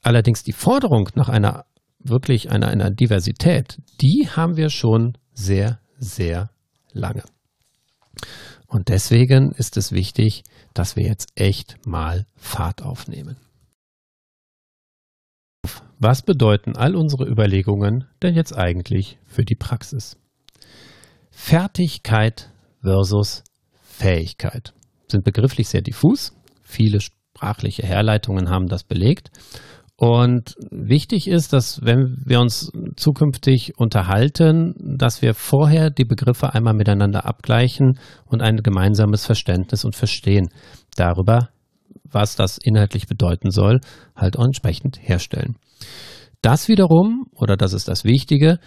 [0.02, 1.66] Allerdings die Forderung nach einer
[1.98, 6.50] wirklich einer, einer Diversität, die haben wir schon sehr, sehr
[6.92, 7.24] lange.
[8.66, 13.36] Und deswegen ist es wichtig, dass wir jetzt echt mal Fahrt aufnehmen.
[16.02, 20.16] Was bedeuten all unsere Überlegungen denn jetzt eigentlich für die Praxis?
[21.30, 22.50] Fertigkeit
[22.80, 23.44] versus
[23.82, 24.72] Fähigkeit
[25.08, 26.32] sind begrifflich sehr diffus.
[26.62, 29.30] Viele sprachliche Herleitungen haben das belegt.
[29.96, 36.72] Und wichtig ist, dass wenn wir uns zukünftig unterhalten, dass wir vorher die Begriffe einmal
[36.72, 40.48] miteinander abgleichen und ein gemeinsames Verständnis und Verstehen
[40.96, 41.50] darüber,
[42.04, 43.80] was das inhaltlich bedeuten soll,
[44.16, 45.56] halt auch entsprechend herstellen.
[46.42, 48.58] Das wiederum, oder das ist das Wichtige,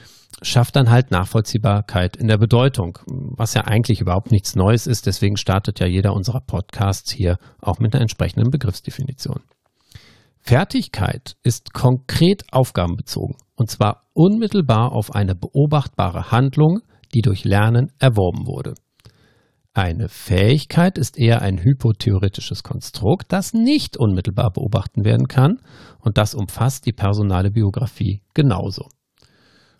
[0.41, 5.07] schafft dann halt Nachvollziehbarkeit in der Bedeutung, was ja eigentlich überhaupt nichts Neues ist.
[5.07, 9.41] Deswegen startet ja jeder unserer Podcasts hier auch mit einer entsprechenden Begriffsdefinition.
[10.39, 16.81] Fertigkeit ist konkret aufgabenbezogen und zwar unmittelbar auf eine beobachtbare Handlung,
[17.13, 18.75] die durch Lernen erworben wurde.
[19.75, 25.59] Eine Fähigkeit ist eher ein hypotheoretisches Konstrukt, das nicht unmittelbar beobachten werden kann
[25.99, 28.89] und das umfasst die personale Biografie genauso.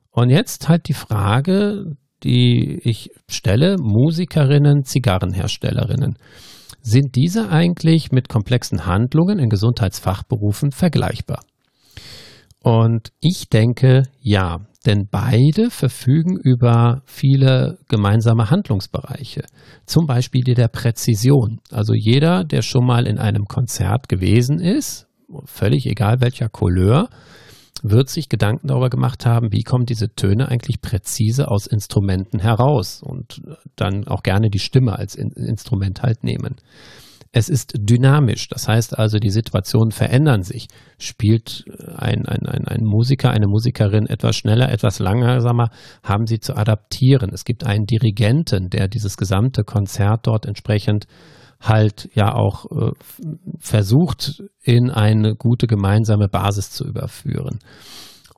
[0.09, 6.17] Und jetzt halt die Frage, die ich stelle, Musikerinnen, Zigarrenherstellerinnen.
[6.81, 11.43] Sind diese eigentlich mit komplexen Handlungen in Gesundheitsfachberufen vergleichbar?
[12.61, 19.43] Und ich denke, ja, denn beide verfügen über viele gemeinsame Handlungsbereiche,
[19.86, 21.59] zum Beispiel die der Präzision.
[21.71, 25.07] Also jeder, der schon mal in einem Konzert gewesen ist,
[25.45, 27.09] völlig egal welcher Couleur,
[27.81, 33.01] wird sich Gedanken darüber gemacht haben, wie kommen diese Töne eigentlich präzise aus Instrumenten heraus
[33.03, 33.41] und
[33.75, 36.55] dann auch gerne die Stimme als Instrument halt nehmen.
[37.36, 40.67] Es ist dynamisch, das heißt also, die Situationen verändern sich.
[40.99, 41.65] Spielt
[41.95, 45.71] ein, ein, ein, ein Musiker, eine Musikerin etwas schneller, etwas langsamer,
[46.03, 47.31] haben sie zu adaptieren.
[47.34, 51.07] Es gibt einen Dirigenten, der dieses gesamte Konzert dort entsprechend
[51.59, 52.91] halt ja auch äh,
[53.57, 57.57] versucht, in eine gute gemeinsame Basis zu überführen.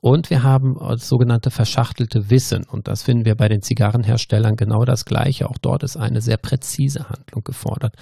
[0.00, 2.64] Und wir haben das sogenannte verschachtelte Wissen.
[2.64, 5.48] Und das finden wir bei den Zigarrenherstellern genau das Gleiche.
[5.48, 7.94] Auch dort ist eine sehr präzise Handlung gefordert.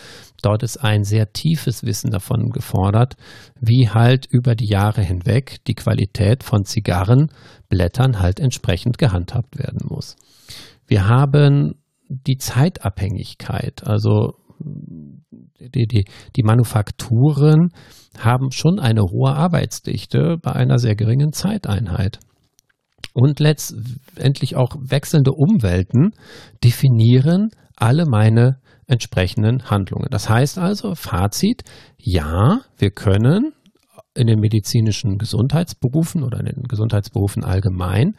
[0.42, 3.14] Dort ist ein sehr tiefes Wissen davon gefordert,
[3.60, 10.16] wie halt über die Jahre hinweg die Qualität von Zigarrenblättern halt entsprechend gehandhabt werden muss.
[10.86, 11.76] Wir haben
[12.08, 16.04] die Zeitabhängigkeit, also die, die,
[16.36, 17.70] die Manufakturen
[18.18, 22.20] haben schon eine hohe Arbeitsdichte bei einer sehr geringen Zeiteinheit.
[23.12, 26.12] Und letztendlich auch wechselnde Umwelten
[26.62, 30.08] definieren alle meine entsprechenden Handlungen.
[30.10, 31.62] Das heißt also, Fazit,
[31.96, 33.52] ja, wir können
[34.14, 38.16] in den medizinischen Gesundheitsberufen oder in den Gesundheitsberufen allgemein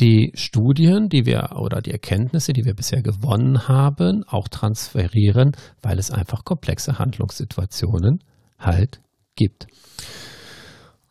[0.00, 5.98] die Studien, die wir oder die Erkenntnisse, die wir bisher gewonnen haben, auch transferieren, weil
[5.98, 8.18] es einfach komplexe Handlungssituationen
[8.58, 9.00] halt
[9.36, 9.66] gibt.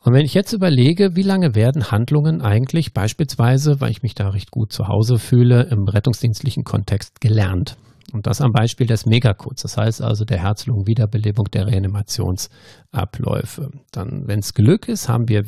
[0.03, 4.27] Und wenn ich jetzt überlege, wie lange werden Handlungen eigentlich beispielsweise, weil ich mich da
[4.29, 7.77] recht gut zu Hause fühle, im rettungsdienstlichen Kontext gelernt?
[8.11, 13.71] Und das am Beispiel des Megacodes, das heißt also der Herz-Lungen-Wiederbelebung der Reanimationsabläufe.
[13.91, 15.43] Dann, wenn es Glück ist, haben wir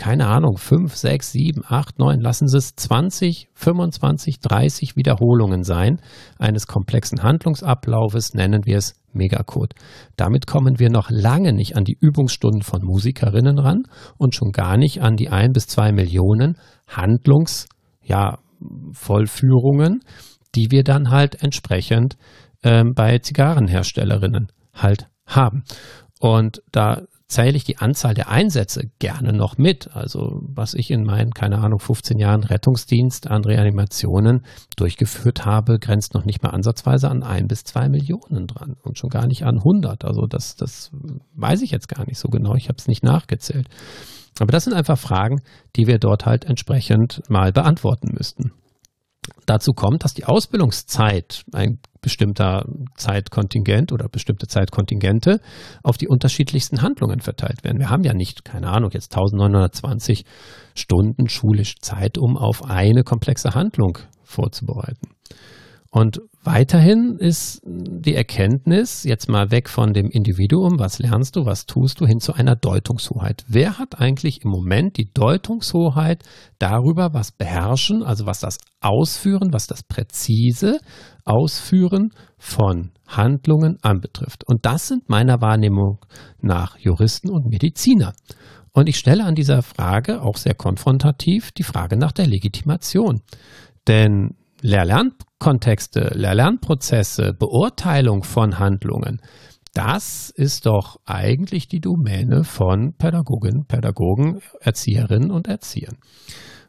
[0.00, 6.00] keine Ahnung, 5, 6, 7, 8, 9, lassen Sie es 20, 25, 30 Wiederholungen sein
[6.38, 9.74] eines komplexen Handlungsablaufes, nennen wir es Megacode.
[10.16, 13.84] Damit kommen wir noch lange nicht an die Übungsstunden von Musikerinnen ran
[14.18, 16.56] und schon gar nicht an die ein bis zwei Millionen
[16.86, 17.68] Handlungs,
[18.02, 18.38] ja,
[20.54, 22.16] die wir dann halt entsprechend
[22.62, 25.64] ähm, bei Zigarrenherstellerinnen halt haben.
[26.18, 29.94] Und da zähle ich die Anzahl der Einsätze gerne noch mit.
[29.94, 34.44] Also was ich in meinen, keine Ahnung, 15 Jahren Rettungsdienst an Reanimationen
[34.76, 39.10] durchgeführt habe, grenzt noch nicht mal ansatzweise an ein bis zwei Millionen dran und schon
[39.10, 40.04] gar nicht an 100.
[40.04, 40.90] Also das, das
[41.36, 42.56] weiß ich jetzt gar nicht so genau.
[42.56, 43.68] Ich habe es nicht nachgezählt.
[44.40, 45.40] Aber das sind einfach Fragen,
[45.76, 48.52] die wir dort halt entsprechend mal beantworten müssten.
[49.46, 52.64] Dazu kommt, dass die Ausbildungszeit, ein bestimmter
[52.96, 55.40] Zeitkontingent oder bestimmte Zeitkontingente
[55.82, 57.78] auf die unterschiedlichsten Handlungen verteilt werden.
[57.78, 60.24] Wir haben ja nicht, keine Ahnung, jetzt 1920
[60.74, 65.08] Stunden schulisch Zeit, um auf eine komplexe Handlung vorzubereiten.
[65.90, 71.66] Und weiterhin ist die Erkenntnis, jetzt mal weg von dem Individuum, was lernst du, was
[71.66, 73.44] tust du, hin zu einer Deutungshoheit.
[73.46, 76.22] Wer hat eigentlich im Moment die Deutungshoheit
[76.58, 80.80] darüber, was beherrschen, also was das Ausführen, was das präzise
[81.24, 84.44] Ausführen von Handlungen anbetrifft?
[84.44, 85.98] Und das sind meiner Wahrnehmung
[86.40, 88.14] nach Juristen und Mediziner.
[88.72, 93.20] Und ich stelle an dieser Frage auch sehr konfrontativ die Frage nach der Legitimation.
[93.88, 94.36] Denn
[95.40, 99.22] Lehr-Lernkontexte, Lehr-Lernprozesse, Beurteilung von Handlungen,
[99.72, 105.96] das ist doch eigentlich die Domäne von Pädagoginnen, Pädagogen, Erzieherinnen und Erziehern.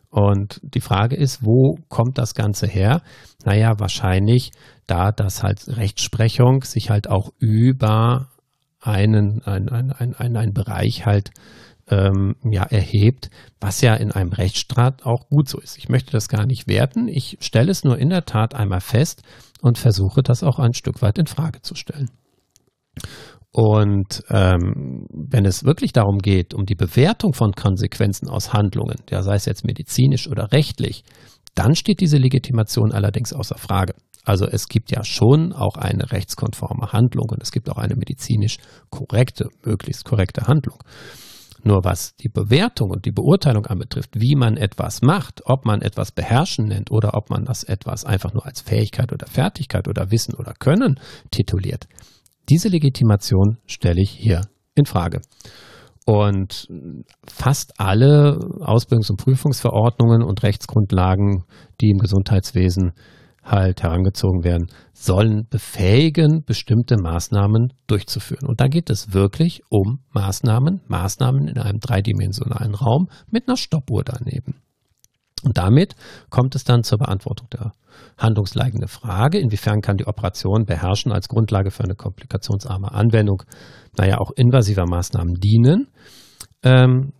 [0.10, 3.02] Und die Frage ist, wo kommt das Ganze her?
[3.44, 4.52] Naja, wahrscheinlich
[4.88, 8.28] da, dass halt Rechtsprechung sich halt auch über
[8.80, 11.32] einen, ein, ein, ein, ein Bereich halt
[11.92, 13.30] ähm, ja, erhebt,
[13.60, 15.78] was ja in einem Rechtsstaat auch gut so ist.
[15.78, 17.08] Ich möchte das gar nicht werten.
[17.08, 19.22] Ich stelle es nur in der Tat einmal fest
[19.62, 22.10] und versuche das auch ein Stück weit in Frage zu stellen.
[23.52, 29.22] Und ähm, wenn es wirklich darum geht, um die Bewertung von Konsequenzen aus Handlungen, ja,
[29.24, 31.04] sei es jetzt medizinisch oder rechtlich,
[31.54, 33.94] dann steht diese Legitimation allerdings außer Frage.
[34.24, 38.58] Also es gibt ja schon auch eine rechtskonforme Handlung und es gibt auch eine medizinisch
[38.90, 40.78] korrekte, möglichst korrekte Handlung.
[41.64, 46.12] Nur was die Bewertung und die Beurteilung anbetrifft, wie man etwas macht, ob man etwas
[46.12, 50.34] beherrschen nennt oder ob man das etwas einfach nur als Fähigkeit oder Fertigkeit oder Wissen
[50.34, 51.00] oder Können
[51.30, 51.88] tituliert,
[52.50, 54.42] diese Legitimation stelle ich hier
[54.76, 55.22] in Frage.
[56.06, 56.68] Und
[57.28, 61.44] fast alle Ausbildungs- und Prüfungsverordnungen und Rechtsgrundlagen,
[61.80, 62.94] die im Gesundheitswesen
[63.44, 68.48] halt herangezogen werden, sollen befähigen, bestimmte Maßnahmen durchzuführen.
[68.48, 74.04] Und da geht es wirklich um Maßnahmen, Maßnahmen in einem dreidimensionalen Raum mit einer Stoppuhr
[74.04, 74.62] daneben.
[75.44, 75.96] Und damit
[76.30, 77.72] kommt es dann zur Beantwortung der
[78.18, 83.44] handlungsleitenden Frage, inwiefern kann die Operation beherrschen als Grundlage für eine komplikationsarme Anwendung,
[83.98, 85.88] naja, auch invasiver Maßnahmen dienen.
[86.64, 87.14] Ähm,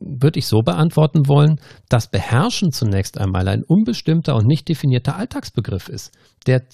[0.00, 5.88] würde ich so beantworten wollen, dass Beherrschen zunächst einmal ein unbestimmter und nicht definierter Alltagsbegriff
[5.88, 6.12] ist,
[6.46, 6.64] der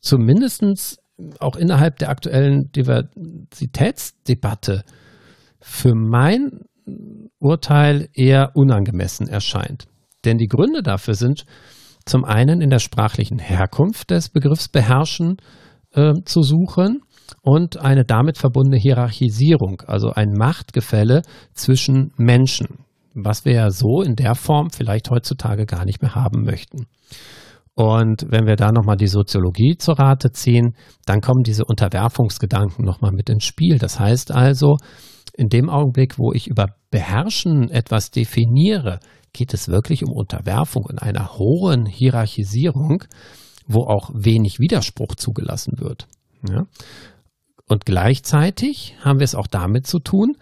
[0.00, 0.98] zumindest
[1.40, 4.84] auch innerhalb der aktuellen Diversitätsdebatte
[5.60, 6.60] für mein
[7.38, 9.86] Urteil eher unangemessen erscheint.
[10.24, 11.46] Denn die Gründe dafür sind
[12.04, 15.38] zum einen in der sprachlichen Herkunft des Begriffs beherrschen
[15.92, 17.00] äh, zu suchen
[17.42, 21.22] und eine damit verbundene Hierarchisierung, also ein Machtgefälle
[21.54, 26.44] zwischen Menschen, was wir ja so in der Form vielleicht heutzutage gar nicht mehr haben
[26.44, 26.86] möchten.
[27.74, 30.74] Und wenn wir da nochmal die Soziologie zur Rate ziehen,
[31.04, 33.78] dann kommen diese Unterwerfungsgedanken nochmal mit ins Spiel.
[33.78, 34.78] Das heißt also,
[35.34, 39.00] in dem Augenblick, wo ich über Beherrschen etwas definiere,
[39.34, 43.04] geht es wirklich um Unterwerfung in einer hohen Hierarchisierung,
[43.66, 46.08] wo auch wenig Widerspruch zugelassen wird.
[46.48, 46.64] Ja?
[47.68, 50.36] Und gleichzeitig haben wir es auch damit zu tun,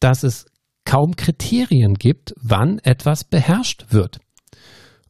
[0.00, 0.46] dass es
[0.84, 4.18] kaum Kriterien gibt, wann etwas beherrscht wird.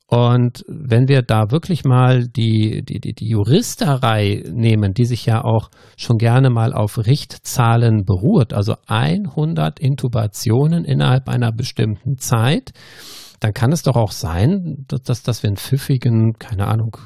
[0.06, 5.42] Und wenn wir da wirklich mal die, die, die, die Juristerei nehmen, die sich ja
[5.42, 12.72] auch schon gerne mal auf Richtzahlen beruht, also 100 Intubationen innerhalb einer bestimmten Zeit,
[13.40, 16.96] dann kann es doch auch sein, dass, dass wir einen pfiffigen, keine Ahnung,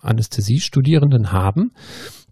[0.00, 1.72] Anästhesiestudierenden haben,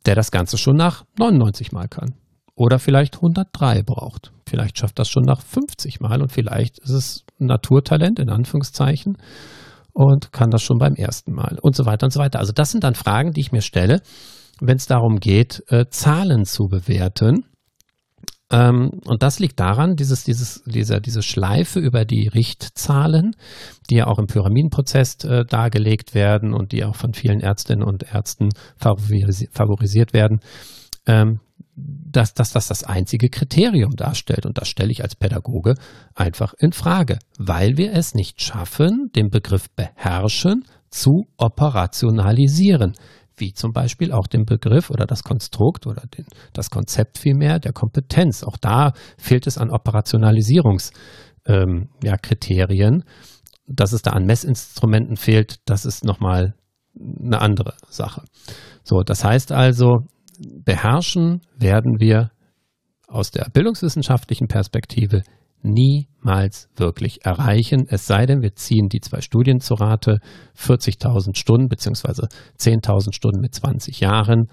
[0.07, 2.15] der das Ganze schon nach 99 Mal kann.
[2.55, 4.33] Oder vielleicht 103 braucht.
[4.49, 9.19] Vielleicht schafft das schon nach 50 Mal und vielleicht ist es Naturtalent in Anführungszeichen
[9.93, 12.39] und kann das schon beim ersten Mal und so weiter und so weiter.
[12.39, 14.03] Also das sind dann Fragen, die ich mir stelle,
[14.61, 17.45] wenn es darum geht, äh, Zahlen zu bewerten.
[18.51, 23.37] Ähm, und das liegt daran, dieses, dieses, dieser, diese Schleife über die Richtzahlen,
[23.91, 28.15] die ja auch im Pyramidenprozess äh, dargelegt werden und die auch von vielen Ärztinnen und
[28.15, 30.41] Ärzten favorisi favorisiert werden,
[31.07, 31.41] ähm,
[31.77, 34.47] dass, dass das das einzige Kriterium darstellt.
[34.47, 35.75] Und das stelle ich als Pädagoge
[36.15, 42.95] einfach in Frage, weil wir es nicht schaffen, den Begriff beherrschen zu operationalisieren.
[43.39, 47.73] Wie zum Beispiel auch den Begriff oder das Konstrukt oder den, das Konzept vielmehr der
[47.73, 48.43] Kompetenz.
[48.43, 50.95] Auch da fehlt es an Operationalisierungskriterien.
[51.47, 52.17] Ähm, ja,
[53.67, 56.55] Dass es da an Messinstrumenten fehlt, das ist nochmal
[56.99, 58.23] eine andere Sache.
[58.83, 59.99] So, das heißt also,
[60.39, 62.31] beherrschen werden wir
[63.07, 65.23] aus der bildungswissenschaftlichen Perspektive
[65.63, 70.21] niemals wirklich erreichen, es sei denn, wir ziehen die zwei Studien zur Rate,
[70.57, 72.29] 40.000 Stunden beziehungsweise
[72.59, 74.49] 10.000 Stunden mit 20 Jahren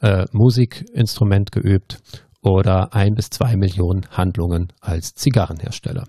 [0.00, 2.00] äh, Musikinstrument geübt
[2.42, 6.04] oder ein bis zwei Millionen Handlungen als Zigarrenhersteller.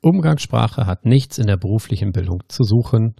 [0.00, 3.16] Umgangssprache hat nichts in der beruflichen Bildung zu suchen.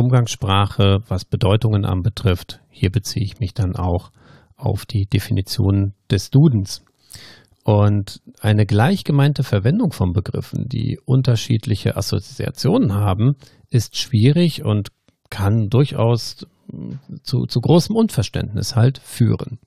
[0.00, 4.10] Umgangssprache, was Bedeutungen anbetrifft, hier beziehe ich mich dann auch
[4.56, 6.84] auf die Definition des Dudens.
[7.62, 13.36] Und eine gleichgemeinte Verwendung von Begriffen, die unterschiedliche Assoziationen haben,
[13.68, 14.88] ist schwierig und
[15.28, 16.46] kann durchaus
[17.22, 19.58] zu, zu großem Unverständnis halt führen.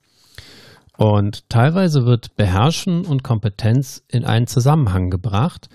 [0.98, 5.70] Und teilweise wird Beherrschen und Kompetenz in einen Zusammenhang gebracht,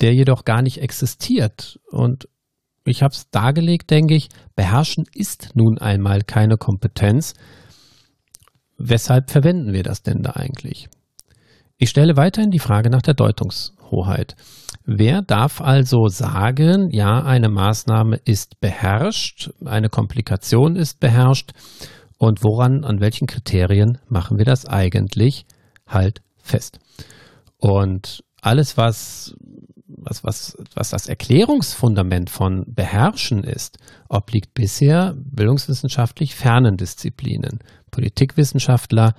[0.00, 1.78] der jedoch gar nicht existiert.
[1.90, 2.28] Und
[2.84, 7.34] ich habe es dargelegt, denke ich, beherrschen ist nun einmal keine Kompetenz.
[8.78, 10.88] Weshalb verwenden wir das denn da eigentlich?
[11.78, 14.36] Ich stelle weiterhin die Frage nach der Deutungshoheit.
[14.84, 21.52] Wer darf also sagen, ja, eine Maßnahme ist beherrscht, eine Komplikation ist beherrscht
[22.18, 25.44] und woran, an welchen Kriterien machen wir das eigentlich
[25.86, 26.78] halt fest?
[27.58, 29.36] Und alles, was
[30.04, 33.78] was, was, was das Erklärungsfundament von Beherrschen ist,
[34.08, 37.60] obliegt bisher bildungswissenschaftlich fernen Disziplinen.
[37.90, 39.14] Politikwissenschaftler,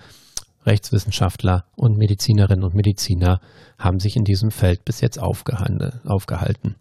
[0.66, 3.40] Rechtswissenschaftler und Medizinerinnen und Mediziner
[3.78, 6.76] haben sich in diesem Feld bis jetzt aufgehalten.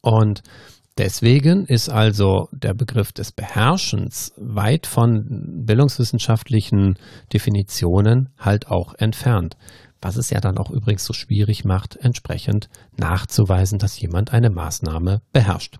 [0.00, 0.42] Und
[0.96, 6.98] deswegen ist also der Begriff des Beherrschens weit von bildungswissenschaftlichen
[7.32, 9.56] Definitionen halt auch entfernt
[10.04, 15.22] was es ja dann auch übrigens so schwierig macht, entsprechend nachzuweisen, dass jemand eine Maßnahme
[15.32, 15.78] beherrscht.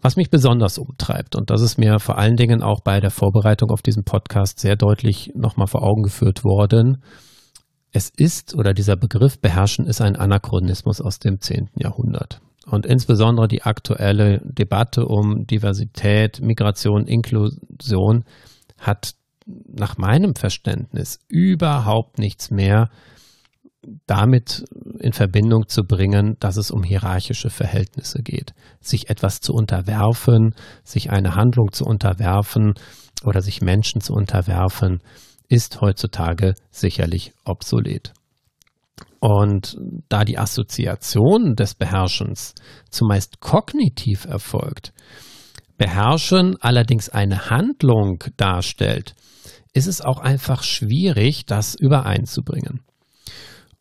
[0.00, 3.70] Was mich besonders umtreibt, und das ist mir vor allen Dingen auch bei der Vorbereitung
[3.70, 7.02] auf diesen Podcast sehr deutlich nochmal vor Augen geführt worden,
[7.92, 11.70] es ist oder dieser Begriff beherrschen ist ein Anachronismus aus dem 10.
[11.76, 12.40] Jahrhundert.
[12.66, 18.24] Und insbesondere die aktuelle Debatte um Diversität, Migration, Inklusion
[18.78, 19.14] hat
[19.46, 22.88] nach meinem Verständnis überhaupt nichts mehr
[24.06, 24.64] damit
[24.98, 28.54] in Verbindung zu bringen, dass es um hierarchische Verhältnisse geht.
[28.80, 30.54] Sich etwas zu unterwerfen,
[30.84, 32.74] sich eine Handlung zu unterwerfen
[33.24, 35.00] oder sich Menschen zu unterwerfen,
[35.48, 38.12] ist heutzutage sicherlich obsolet.
[39.20, 39.76] Und
[40.08, 42.54] da die Assoziation des Beherrschens
[42.90, 44.92] zumeist kognitiv erfolgt,
[45.76, 49.14] Beherrschen allerdings eine Handlung darstellt,
[49.74, 52.80] ist es auch einfach schwierig, das übereinzubringen.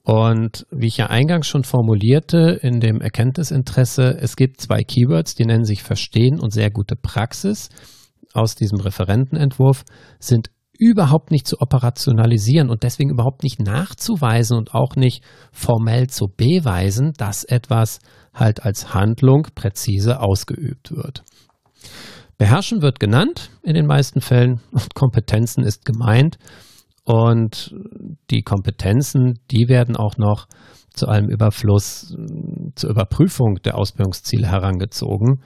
[0.03, 5.45] Und wie ich ja eingangs schon formulierte, in dem Erkenntnisinteresse, es gibt zwei Keywords, die
[5.45, 7.69] nennen sich Verstehen und sehr gute Praxis
[8.33, 9.85] aus diesem Referentenentwurf,
[10.19, 16.27] sind überhaupt nicht zu operationalisieren und deswegen überhaupt nicht nachzuweisen und auch nicht formell zu
[16.27, 17.99] beweisen, dass etwas
[18.33, 21.23] halt als Handlung präzise ausgeübt wird.
[22.37, 26.37] Beherrschen wird genannt in den meisten Fällen und Kompetenzen ist gemeint.
[27.05, 27.75] Und
[28.31, 30.47] die Kompetenzen, die werden auch noch
[30.93, 32.15] zu einem Überfluss
[32.75, 35.41] zur Überprüfung der Ausbildungsziele herangezogen.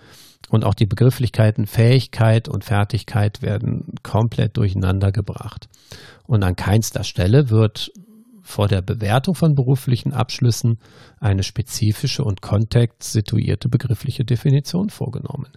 [0.50, 5.68] Und auch die Begrifflichkeiten Fähigkeit und Fertigkeit werden komplett durcheinander gebracht.
[6.26, 7.92] Und an keinster Stelle wird
[8.44, 10.80] vor der Bewertung von beruflichen Abschlüssen
[11.20, 15.52] eine spezifische und kontextsituierte begriffliche Definition vorgenommen.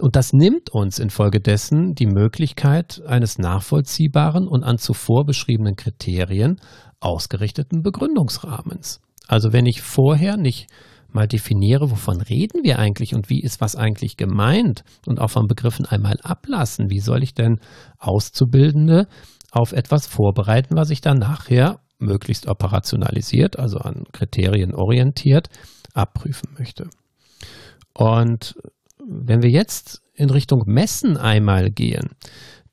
[0.00, 6.60] Und das nimmt uns infolgedessen die Möglichkeit eines nachvollziehbaren und an zuvor beschriebenen Kriterien
[7.00, 9.00] ausgerichteten Begründungsrahmens.
[9.28, 10.68] Also wenn ich vorher nicht
[11.12, 15.46] mal definiere, wovon reden wir eigentlich und wie ist was eigentlich gemeint und auch von
[15.46, 17.60] Begriffen einmal ablassen, wie soll ich denn
[17.98, 19.06] Auszubildende
[19.52, 25.48] auf etwas vorbereiten, was ich dann nachher möglichst operationalisiert, also an Kriterien orientiert,
[25.94, 26.88] abprüfen möchte.
[27.94, 28.56] Und
[29.08, 32.10] wenn wir jetzt in Richtung Messen einmal gehen,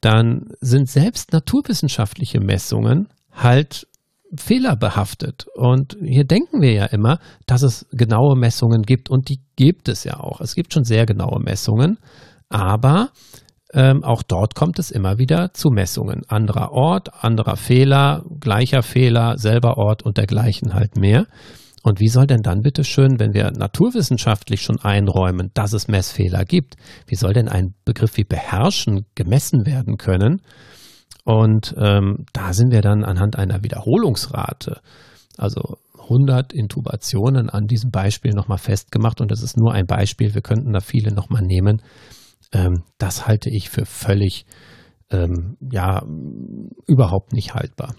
[0.02, 3.88] dann sind selbst naturwissenschaftliche Messungen halt
[4.36, 5.46] fehlerbehaftet.
[5.56, 10.04] Und hier denken wir ja immer, dass es genaue Messungen gibt und die gibt es
[10.04, 10.42] ja auch.
[10.42, 11.98] Es gibt schon sehr genaue Messungen,
[12.50, 13.10] aber
[13.74, 16.24] ähm, auch dort kommt es immer wieder zu Messungen.
[16.28, 21.28] Anderer Ort, anderer Fehler, gleicher Fehler, selber Ort und dergleichen halt mehr.
[21.84, 26.46] Und wie soll denn dann bitte schön, wenn wir naturwissenschaftlich schon einräumen, dass es Messfehler
[26.46, 26.76] gibt,
[27.08, 30.42] wie soll denn ein Begriff wie beherrschen gemessen werden können?
[31.24, 34.82] Und ähm, da sind wir dann anhand einer Wiederholungsrate,
[35.38, 39.22] also 100 Intubationen an diesem Beispiel nochmal festgemacht.
[39.22, 41.82] Und das ist nur ein Beispiel, wir könnten da viele nochmal nehmen.
[42.52, 44.46] Ähm, das halte ich für völlig,
[45.10, 46.04] ähm, ja,
[46.88, 47.96] überhaupt nicht haltbar.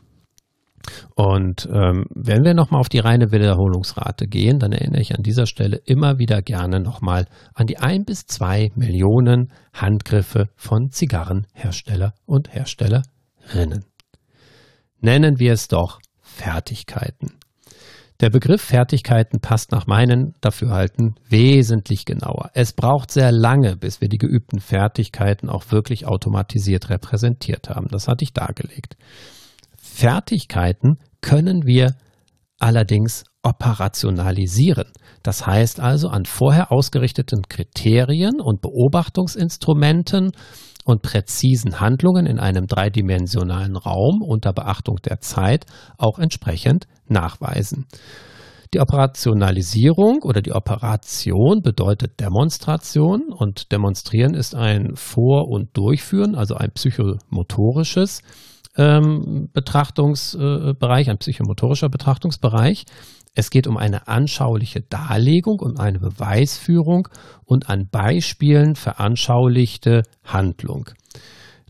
[1.15, 5.47] Und ähm, wenn wir nochmal auf die reine Wiederholungsrate gehen, dann erinnere ich an dieser
[5.47, 12.53] Stelle immer wieder gerne nochmal an die ein bis zwei Millionen Handgriffe von Zigarrenhersteller und
[12.55, 13.85] Herstellerinnen.
[15.01, 17.33] Nennen wir es doch Fertigkeiten.
[18.23, 22.51] Der Begriff Fertigkeiten passt nach meinen Dafürhalten wesentlich genauer.
[22.55, 27.89] Es braucht sehr lange, bis wir die geübten Fertigkeiten auch wirklich automatisiert repräsentiert haben.
[27.91, 28.97] Das hatte ich dargelegt.
[29.93, 31.95] Fertigkeiten können wir
[32.59, 34.87] allerdings operationalisieren.
[35.23, 40.33] Das heißt also an vorher ausgerichteten Kriterien und Beobachtungsinstrumenten
[40.85, 45.67] und präzisen Handlungen in einem dreidimensionalen Raum unter Beachtung der Zeit
[45.99, 47.87] auch entsprechend nachweisen.
[48.75, 56.55] Die Operationalisierung oder die Operation bedeutet Demonstration und demonstrieren ist ein Vor- und Durchführen, also
[56.55, 58.23] ein psychomotorisches
[58.77, 62.85] ähm, Betrachtungsbereich, ein psychomotorischer Betrachtungsbereich.
[63.35, 67.09] Es geht um eine anschauliche Darlegung und eine Beweisführung
[67.45, 70.91] und an Beispielen veranschaulichte Handlung.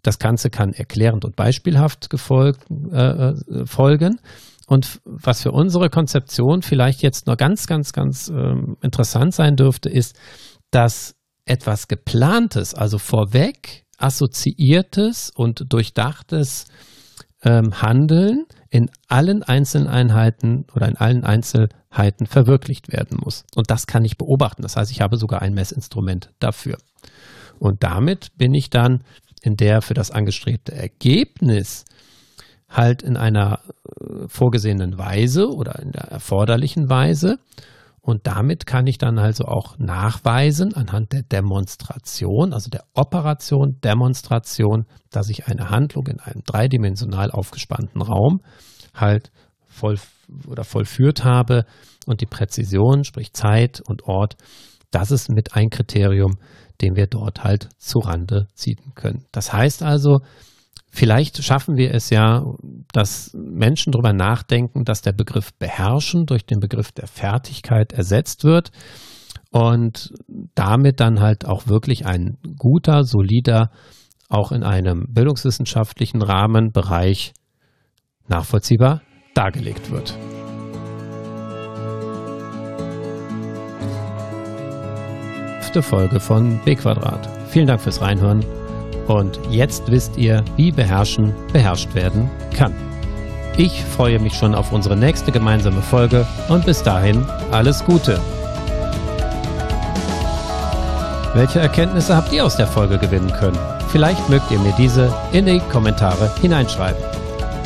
[0.03, 4.21] Das Ganze kann erklärend und beispielhaft gefolgt, äh, äh, folgen.
[4.67, 9.89] Und was für unsere Konzeption vielleicht jetzt noch ganz, ganz, ganz ähm, interessant sein dürfte,
[9.89, 10.17] ist,
[10.71, 11.15] dass
[11.45, 16.67] etwas geplantes, also vorweg assoziiertes und durchdachtes
[17.43, 23.45] ähm, Handeln in allen Einzeleinheiten oder in allen Einzelheiten verwirklicht werden muss.
[23.55, 24.63] Und das kann ich beobachten.
[24.63, 26.79] Das heißt, ich habe sogar ein Messinstrument dafür.
[27.59, 29.05] Und damit bin ich dann
[29.43, 31.85] in der für das angestrebte Ergebnis
[32.69, 33.61] halt in einer
[34.01, 37.39] äh, vorgesehenen Weise oder in der erforderlichen Weise
[38.03, 44.87] und damit kann ich dann also auch nachweisen anhand der Demonstration, also der Operation Demonstration,
[45.11, 48.41] dass ich eine Handlung in einem dreidimensional aufgespannten Raum
[48.93, 49.31] halt
[49.69, 49.99] voll
[50.49, 51.65] oder vollführt habe
[52.07, 54.37] und die Präzision, sprich Zeit und Ort,
[54.91, 56.39] das ist mit ein Kriterium,
[56.81, 59.25] den wir dort halt zu Rande ziehen können.
[59.31, 60.19] Das heißt also,
[60.95, 62.45] Vielleicht schaffen wir es ja,
[62.93, 68.73] dass Menschen darüber nachdenken, dass der Begriff beherrschen durch den Begriff der Fertigkeit ersetzt wird
[69.51, 70.13] und
[70.55, 73.71] damit dann halt auch wirklich ein guter, solider,
[74.29, 77.33] auch in einem bildungswissenschaftlichen Rahmenbereich
[78.29, 79.01] nachvollziehbar
[79.35, 80.15] dargelegt wird.
[85.81, 87.27] Folge von B Quadrat.
[87.49, 88.45] Vielen Dank fürs Reinhören
[89.13, 92.73] und jetzt wisst ihr, wie Beherrschen beherrscht werden kann.
[93.59, 98.19] Ich freue mich schon auf unsere nächste gemeinsame Folge und bis dahin alles Gute.
[101.35, 103.59] Welche Erkenntnisse habt ihr aus der Folge gewinnen können?
[103.89, 107.03] Vielleicht mögt ihr mir diese in die Kommentare hineinschreiben.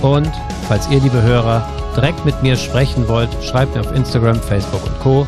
[0.03, 0.31] Und
[0.67, 1.65] falls ihr, liebe Hörer,
[1.97, 5.27] direkt mit mir sprechen wollt, schreibt mir auf Instagram, Facebook und Co.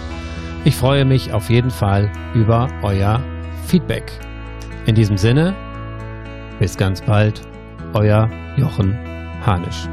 [0.64, 3.20] Ich freue mich auf jeden Fall über euer
[3.66, 4.10] Feedback.
[4.86, 5.54] In diesem Sinne,
[6.58, 7.40] bis ganz bald,
[7.94, 8.96] euer Jochen
[9.44, 9.88] Hanisch.